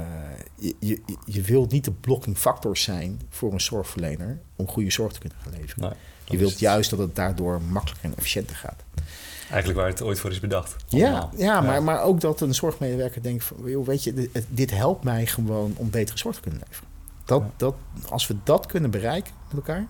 je, 0.55 0.75
je, 0.79 1.01
je 1.25 1.41
wilt 1.41 1.71
niet 1.71 1.85
de 1.85 1.91
blocking 1.91 2.37
factor 2.37 2.77
zijn 2.77 3.21
voor 3.29 3.53
een 3.53 3.61
zorgverlener 3.61 4.39
om 4.55 4.67
goede 4.67 4.91
zorg 4.91 5.13
te 5.13 5.19
kunnen 5.19 5.37
gaan 5.41 5.53
leveren. 5.59 5.83
Nee, 5.83 5.97
je 6.25 6.37
wilt 6.37 6.59
juist 6.59 6.89
dat 6.89 6.99
het 6.99 7.15
daardoor 7.15 7.61
makkelijker 7.61 8.09
en 8.09 8.15
efficiënter 8.17 8.55
gaat. 8.55 8.83
Eigenlijk 9.49 9.79
waar 9.79 9.89
het 9.89 10.01
ooit 10.01 10.19
voor 10.19 10.31
is 10.31 10.39
bedacht. 10.39 10.75
Ja, 10.87 10.99
ja, 10.99 11.29
ja, 11.37 11.61
Maar, 11.61 11.83
maar 11.83 12.01
ook 12.01 12.21
dat 12.21 12.41
een 12.41 12.55
zorgmedewerker 12.55 13.21
denkt 13.21 13.43
van, 13.43 13.57
joh, 13.65 13.85
weet 13.85 14.03
je, 14.03 14.13
dit, 14.13 14.45
dit, 14.49 14.71
helpt 14.71 15.03
mij 15.03 15.25
gewoon 15.25 15.73
om 15.77 15.89
betere 15.89 16.17
zorg 16.17 16.35
te 16.35 16.41
kunnen 16.41 16.61
leveren. 16.67 16.89
Dat, 17.25 17.41
ja. 17.41 17.51
dat, 17.57 17.75
als 18.09 18.27
we 18.27 18.35
dat 18.43 18.65
kunnen 18.65 18.91
bereiken 18.91 19.33
met 19.53 19.67
elkaar, 19.67 19.87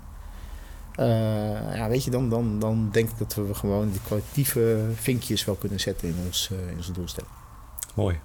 ja, 1.76 1.90
weet 1.90 2.04
je, 2.04 2.12
dan, 2.12 2.30
dan, 2.30 2.60
dan 2.60 2.90
denk 2.92 3.10
ik 3.10 3.18
dat 3.18 3.36
we 3.36 3.54
gewoon 3.54 3.92
de 3.92 4.00
kwalitatieve 4.06 4.90
vinkjes 4.96 5.46
wel 5.46 5.56
kunnen 5.56 5.80
zetten 5.80 6.08
in, 6.08 6.16
ons, 6.26 6.50
in 6.70 6.78
onze 6.78 6.92
doelstelling. 6.92 7.32
Mooi. 7.96 8.20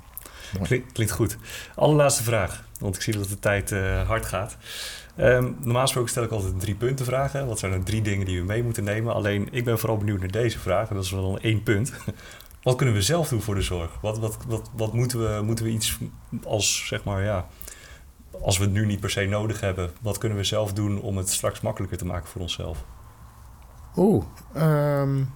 klinkt 0.92 1.12
goed. 1.12 1.36
Allerlaatste 1.74 2.22
vraag, 2.22 2.64
want 2.80 2.96
ik 2.96 3.02
zie 3.02 3.16
dat 3.16 3.28
de 3.28 3.38
tijd 3.38 3.70
hard 4.06 4.26
gaat. 4.26 4.56
Um, 5.20 5.56
normaal 5.60 5.82
gesproken 5.82 6.10
stel 6.10 6.22
ik 6.22 6.30
altijd 6.30 6.60
drie 6.60 6.74
punten 6.74 7.04
vragen. 7.04 7.46
Wat 7.46 7.58
zijn 7.58 7.72
er 7.72 7.82
drie 7.82 8.02
dingen 8.02 8.26
die 8.26 8.38
we 8.38 8.46
mee 8.46 8.62
moeten 8.62 8.84
nemen? 8.84 9.14
Alleen 9.14 9.48
ik 9.50 9.64
ben 9.64 9.78
vooral 9.78 9.98
benieuwd 9.98 10.20
naar 10.20 10.30
deze 10.30 10.58
vraag. 10.58 10.88
En 10.88 10.94
dat 10.94 11.04
is 11.04 11.10
wel 11.10 11.32
een 11.32 11.42
één 11.42 11.62
punt. 11.62 11.92
wat 12.62 12.76
kunnen 12.76 12.94
we 12.94 13.02
zelf 13.02 13.28
doen 13.28 13.42
voor 13.42 13.54
de 13.54 13.62
zorg? 13.62 13.90
Wat, 14.00 14.18
wat, 14.18 14.38
wat, 14.46 14.70
wat 14.76 14.92
moeten, 14.92 15.36
we, 15.36 15.42
moeten 15.42 15.64
we 15.64 15.70
iets 15.70 15.98
als, 16.44 16.86
zeg 16.86 17.04
maar, 17.04 17.22
ja, 17.22 17.46
als 18.42 18.58
we 18.58 18.64
het 18.64 18.72
nu 18.72 18.86
niet 18.86 19.00
per 19.00 19.10
se 19.10 19.24
nodig 19.24 19.60
hebben, 19.60 19.90
wat 20.00 20.18
kunnen 20.18 20.38
we 20.38 20.44
zelf 20.44 20.72
doen 20.72 21.00
om 21.00 21.16
het 21.16 21.30
straks 21.30 21.60
makkelijker 21.60 21.98
te 21.98 22.06
maken 22.06 22.28
voor 22.28 22.40
onszelf? 22.40 22.84
Oeh, 23.96 24.24
um, 24.56 25.30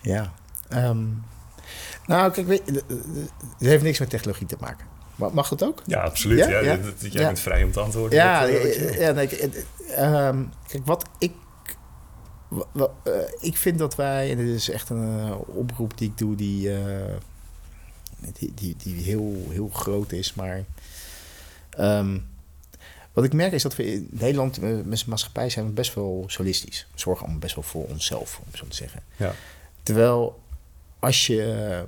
ja. 0.00 0.32
Um, 0.74 1.24
nou, 2.06 2.32
kijk, 2.32 2.46
weet, 2.46 2.66
het 2.66 2.84
heeft 3.58 3.82
niks 3.82 3.98
met 3.98 4.10
technologie 4.10 4.46
te 4.46 4.56
maken. 4.60 4.86
Mag 5.16 5.48
dat 5.48 5.64
ook? 5.64 5.82
Ja, 5.86 6.00
absoluut. 6.00 6.38
Ja? 6.38 6.48
Ja, 6.48 6.78
Jij 6.98 7.24
bent 7.24 7.40
vrij 7.40 7.64
om 7.64 7.72
te 7.72 7.80
antwoorden. 7.80 8.18
Ja, 8.18 8.46
eh, 8.46 8.98
ja, 8.98 9.12
nee, 9.12 9.28
ehm, 9.96 10.44
kijk, 10.66 10.86
wat 10.86 11.04
ik... 11.18 11.32
Wat, 12.72 12.90
uh, 13.04 13.12
ik 13.40 13.56
vind 13.56 13.78
dat 13.78 13.94
wij, 13.94 14.30
en 14.30 14.36
dit 14.36 14.54
is 14.54 14.70
echt 14.70 14.88
een 14.88 15.18
uh, 15.18 15.36
oproep 15.46 15.98
die 15.98 16.08
ik 16.08 16.18
doe, 16.18 16.34
die, 16.34 16.68
uh, 16.68 16.78
die, 18.38 18.52
die, 18.54 18.76
die, 18.78 19.02
heel, 19.02 19.46
heel 19.50 19.68
groot 19.68 20.12
is. 20.12 20.34
Maar 20.34 20.64
um, 21.78 22.26
wat 23.12 23.24
ik 23.24 23.32
merk 23.32 23.52
is 23.52 23.62
dat 23.62 23.76
we 23.76 23.92
in 23.92 24.08
Nederland, 24.10 24.60
met 24.84 24.98
z'n 24.98 25.10
maatschappij, 25.10 25.50
zijn 25.50 25.66
we 25.66 25.72
best 25.72 25.94
wel 25.94 26.24
solistisch. 26.26 26.86
We 26.92 27.00
zorgen 27.00 27.22
allemaal 27.22 27.40
best 27.40 27.54
wel 27.54 27.64
voor 27.64 27.84
onszelf, 27.84 28.40
om 28.44 28.56
zo 28.56 28.66
te 28.68 28.76
zeggen. 28.76 29.02
Ja. 29.16 29.34
Terwijl 29.82 30.40
als 30.98 31.26
je 31.26 31.84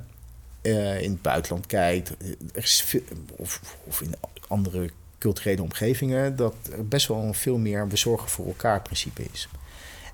uh, 0.62 1.03
in 1.03 1.11
het 1.11 1.23
buitenland 1.23 1.66
kijkt, 1.66 2.16
eh, 2.16 3.01
of, 3.37 3.77
of, 3.85 4.01
in 4.01 4.14
andere 4.49 4.90
culturele 5.18 5.62
omgevingen, 5.62 6.37
dat 6.37 6.55
er 6.73 6.88
best 6.88 7.07
wel 7.07 7.33
veel 7.33 7.59
meer 7.59 7.88
we 7.88 7.97
zorgen 7.97 8.29
voor 8.29 8.47
elkaar 8.47 8.83
principe 8.83 9.25
is. 9.33 9.49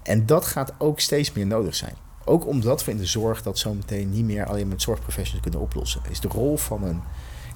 En 0.02 0.26
dat 0.26 0.44
gaat 0.44 0.72
ook 0.78 1.00
steeds 1.00 1.32
meer 1.32 1.46
nodig 1.46 1.74
zijn. 1.74 1.94
Ook 2.30 2.46
omdat 2.46 2.84
we 2.84 2.90
in 2.90 2.96
de 2.96 3.06
zorg 3.06 3.42
dat 3.42 3.58
zometeen 3.58 4.10
niet 4.10 4.24
meer 4.24 4.46
alleen 4.46 4.68
met 4.68 4.82
zorgprofessionals 4.82 5.42
kunnen 5.42 5.60
oplossen. 5.60 6.00
Is 6.10 6.20
de 6.20 6.28
rol 6.28 6.56
van 6.56 6.82
een. 6.84 7.02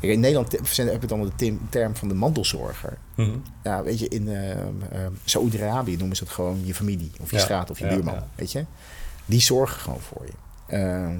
Kijk, 0.00 0.12
in 0.12 0.20
Nederland 0.20 0.52
hebben 0.52 1.00
we 1.00 1.06
dan 1.06 1.32
de 1.36 1.56
term 1.68 1.96
van 1.96 2.08
de 2.08 2.14
mantelzorger. 2.14 2.98
Mm 3.14 3.42
Ja, 3.62 3.82
weet 3.82 3.98
je, 3.98 4.08
in 4.08 4.26
uh, 4.28 4.50
uh, 4.50 4.56
Saoedi-Arabië 5.24 5.96
noemen 5.96 6.16
ze 6.16 6.24
het 6.24 6.32
gewoon 6.32 6.60
je 6.64 6.74
familie 6.74 7.12
of 7.20 7.30
je 7.30 7.38
straat 7.38 7.70
of 7.70 7.78
je 7.78 7.86
buurman. 7.86 8.22
Weet 8.34 8.52
je, 8.52 8.64
die 9.24 9.40
zorgen 9.40 9.80
gewoon 9.80 10.00
voor 10.00 10.26
je. 10.26 10.32
Ehm, 10.66 11.18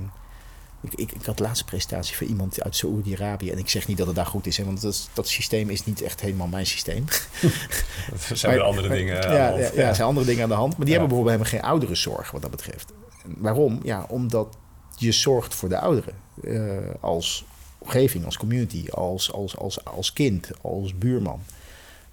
ik, 0.81 0.95
ik, 0.95 1.13
ik 1.13 1.25
had 1.25 1.37
de 1.37 1.43
laatste 1.43 1.65
presentatie 1.65 2.17
van 2.17 2.27
iemand 2.27 2.63
uit 2.63 2.77
Saoedi-Arabië. 2.77 3.51
En 3.51 3.59
ik 3.59 3.69
zeg 3.69 3.87
niet 3.87 3.97
dat 3.97 4.07
het 4.07 4.17
daar 4.17 4.27
goed 4.27 4.47
is, 4.47 4.57
hè, 4.57 4.65
want 4.65 4.81
dat, 4.81 5.09
dat 5.13 5.29
systeem 5.29 5.71
is 5.71 5.85
niet 5.85 6.03
echt 6.03 6.21
helemaal 6.21 6.47
mijn 6.47 6.67
systeem. 6.67 7.05
er 8.29 8.37
zijn 8.37 8.57
maar, 8.57 8.65
andere 8.65 8.89
dingen 8.89 9.15
ja, 9.15 9.53
er 9.53 9.95
zijn 9.95 10.09
andere 10.09 10.27
dingen 10.27 10.43
aan 10.43 10.49
de 10.49 10.55
hand. 10.55 10.77
Maar 10.77 10.87
die 10.87 10.95
hebben 10.95 11.09
bijvoorbeeld 11.09 11.41
helemaal 11.41 11.61
geen 11.61 11.71
ouderenzorg 11.71 12.31
wat 12.31 12.43
dat 12.43 12.51
betreft. 12.51 12.93
Waarom? 13.25 13.81
Ja, 13.83 14.07
omdat 14.09 14.57
je 14.97 15.13
zorgt 15.13 15.55
voor 15.55 15.69
de 15.69 15.79
ouderen. 15.79 16.15
Uh, 16.43 16.79
als 17.01 17.45
omgeving, 17.79 18.25
als 18.25 18.37
community, 18.37 18.89
als, 18.91 19.33
als, 19.33 19.57
als, 19.57 19.85
als 19.85 20.13
kind, 20.13 20.51
als 20.61 20.99
buurman. 20.99 21.41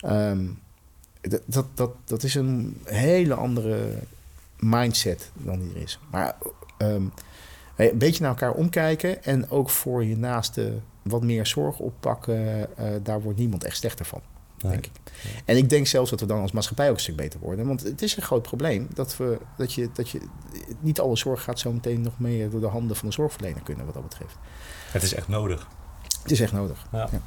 Um, 0.05 0.59
dat, 1.21 1.65
dat, 1.73 1.91
dat, 2.05 2.23
is 2.23 2.35
een 2.35 2.77
hele 2.83 3.33
andere 3.33 3.93
mindset 4.59 5.31
dan 5.33 5.59
die 5.59 5.69
er 5.75 5.81
is. 5.81 5.99
Maar 6.11 6.37
um, 6.77 7.11
een 7.75 7.97
beetje 7.97 8.21
naar 8.21 8.29
elkaar 8.29 8.53
omkijken 8.53 9.23
en 9.23 9.49
ook 9.49 9.69
voor 9.69 10.03
je 10.03 10.17
naaste 10.17 10.79
wat 11.01 11.23
meer 11.23 11.45
zorg 11.45 11.79
oppakken, 11.79 12.67
uh, 12.79 12.85
daar 13.03 13.21
wordt 13.21 13.39
niemand 13.39 13.63
echt 13.63 13.77
slechter 13.77 14.05
van. 14.05 14.21
Denk 14.61 14.85
ik. 14.85 14.91
En 15.45 15.57
ik 15.57 15.69
denk 15.69 15.87
zelfs 15.87 16.09
dat 16.09 16.19
we 16.19 16.25
dan 16.25 16.41
als 16.41 16.51
maatschappij 16.51 16.89
ook 16.89 16.95
een 16.95 17.01
stuk 17.01 17.15
beter 17.15 17.39
worden. 17.39 17.67
Want 17.67 17.83
het 17.83 18.01
is 18.01 18.17
een 18.17 18.23
groot 18.23 18.41
probleem 18.41 18.87
dat, 18.93 19.17
we, 19.17 19.37
dat, 19.57 19.73
je, 19.73 19.89
dat 19.93 20.09
je 20.09 20.21
niet 20.79 20.99
alle 20.99 21.17
zorg 21.17 21.43
gaat 21.43 21.59
zo 21.59 21.73
meteen 21.73 22.01
nog 22.01 22.19
meer 22.19 22.49
door 22.49 22.59
de 22.59 22.67
handen 22.67 22.95
van 22.95 23.07
de 23.07 23.13
zorgverlener 23.13 23.61
kunnen, 23.61 23.85
wat 23.85 23.93
dat 23.93 24.03
betreft. 24.03 24.35
Het 24.91 25.03
is 25.03 25.13
echt 25.13 25.27
nodig. 25.27 25.67
Het 26.21 26.31
is 26.31 26.39
echt 26.39 26.51
nodig. 26.51 26.85
Ja. 26.91 27.07
ja. 27.11 27.21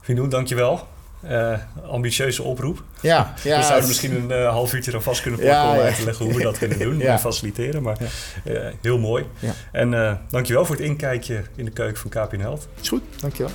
Finou, 0.00 0.28
dankjewel. 0.28 0.86
Uh, 1.24 1.58
ambitieuze 1.88 2.42
oproep. 2.42 2.84
Ja, 3.00 3.34
ja, 3.42 3.58
we 3.58 3.64
zouden 3.64 3.88
misschien 3.88 4.14
een 4.14 4.40
uh, 4.40 4.48
half 4.48 4.74
uurtje 4.74 4.94
aan 4.94 5.02
vast 5.02 5.22
kunnen 5.22 5.40
plakken 5.40 5.70
om 5.70 5.78
uit 5.78 5.96
te 5.96 6.04
leggen 6.04 6.24
hoe 6.24 6.34
we 6.34 6.42
dat 6.42 6.58
kunnen 6.58 6.78
doen 6.78 7.00
en 7.02 7.18
faciliteren. 7.18 7.82
Maar 7.82 7.96
uh, 8.44 8.68
heel 8.80 8.98
mooi. 8.98 9.26
En 9.72 10.20
dankjewel 10.28 10.64
voor 10.64 10.76
het 10.76 10.84
inkijkje 10.84 11.42
in 11.56 11.64
de 11.64 11.70
keuken 11.70 12.10
van 12.10 12.10
KPN 12.10 12.40
Health. 12.40 12.68
Is 12.80 12.88
goed, 12.88 13.02
dankjewel. 13.20 13.52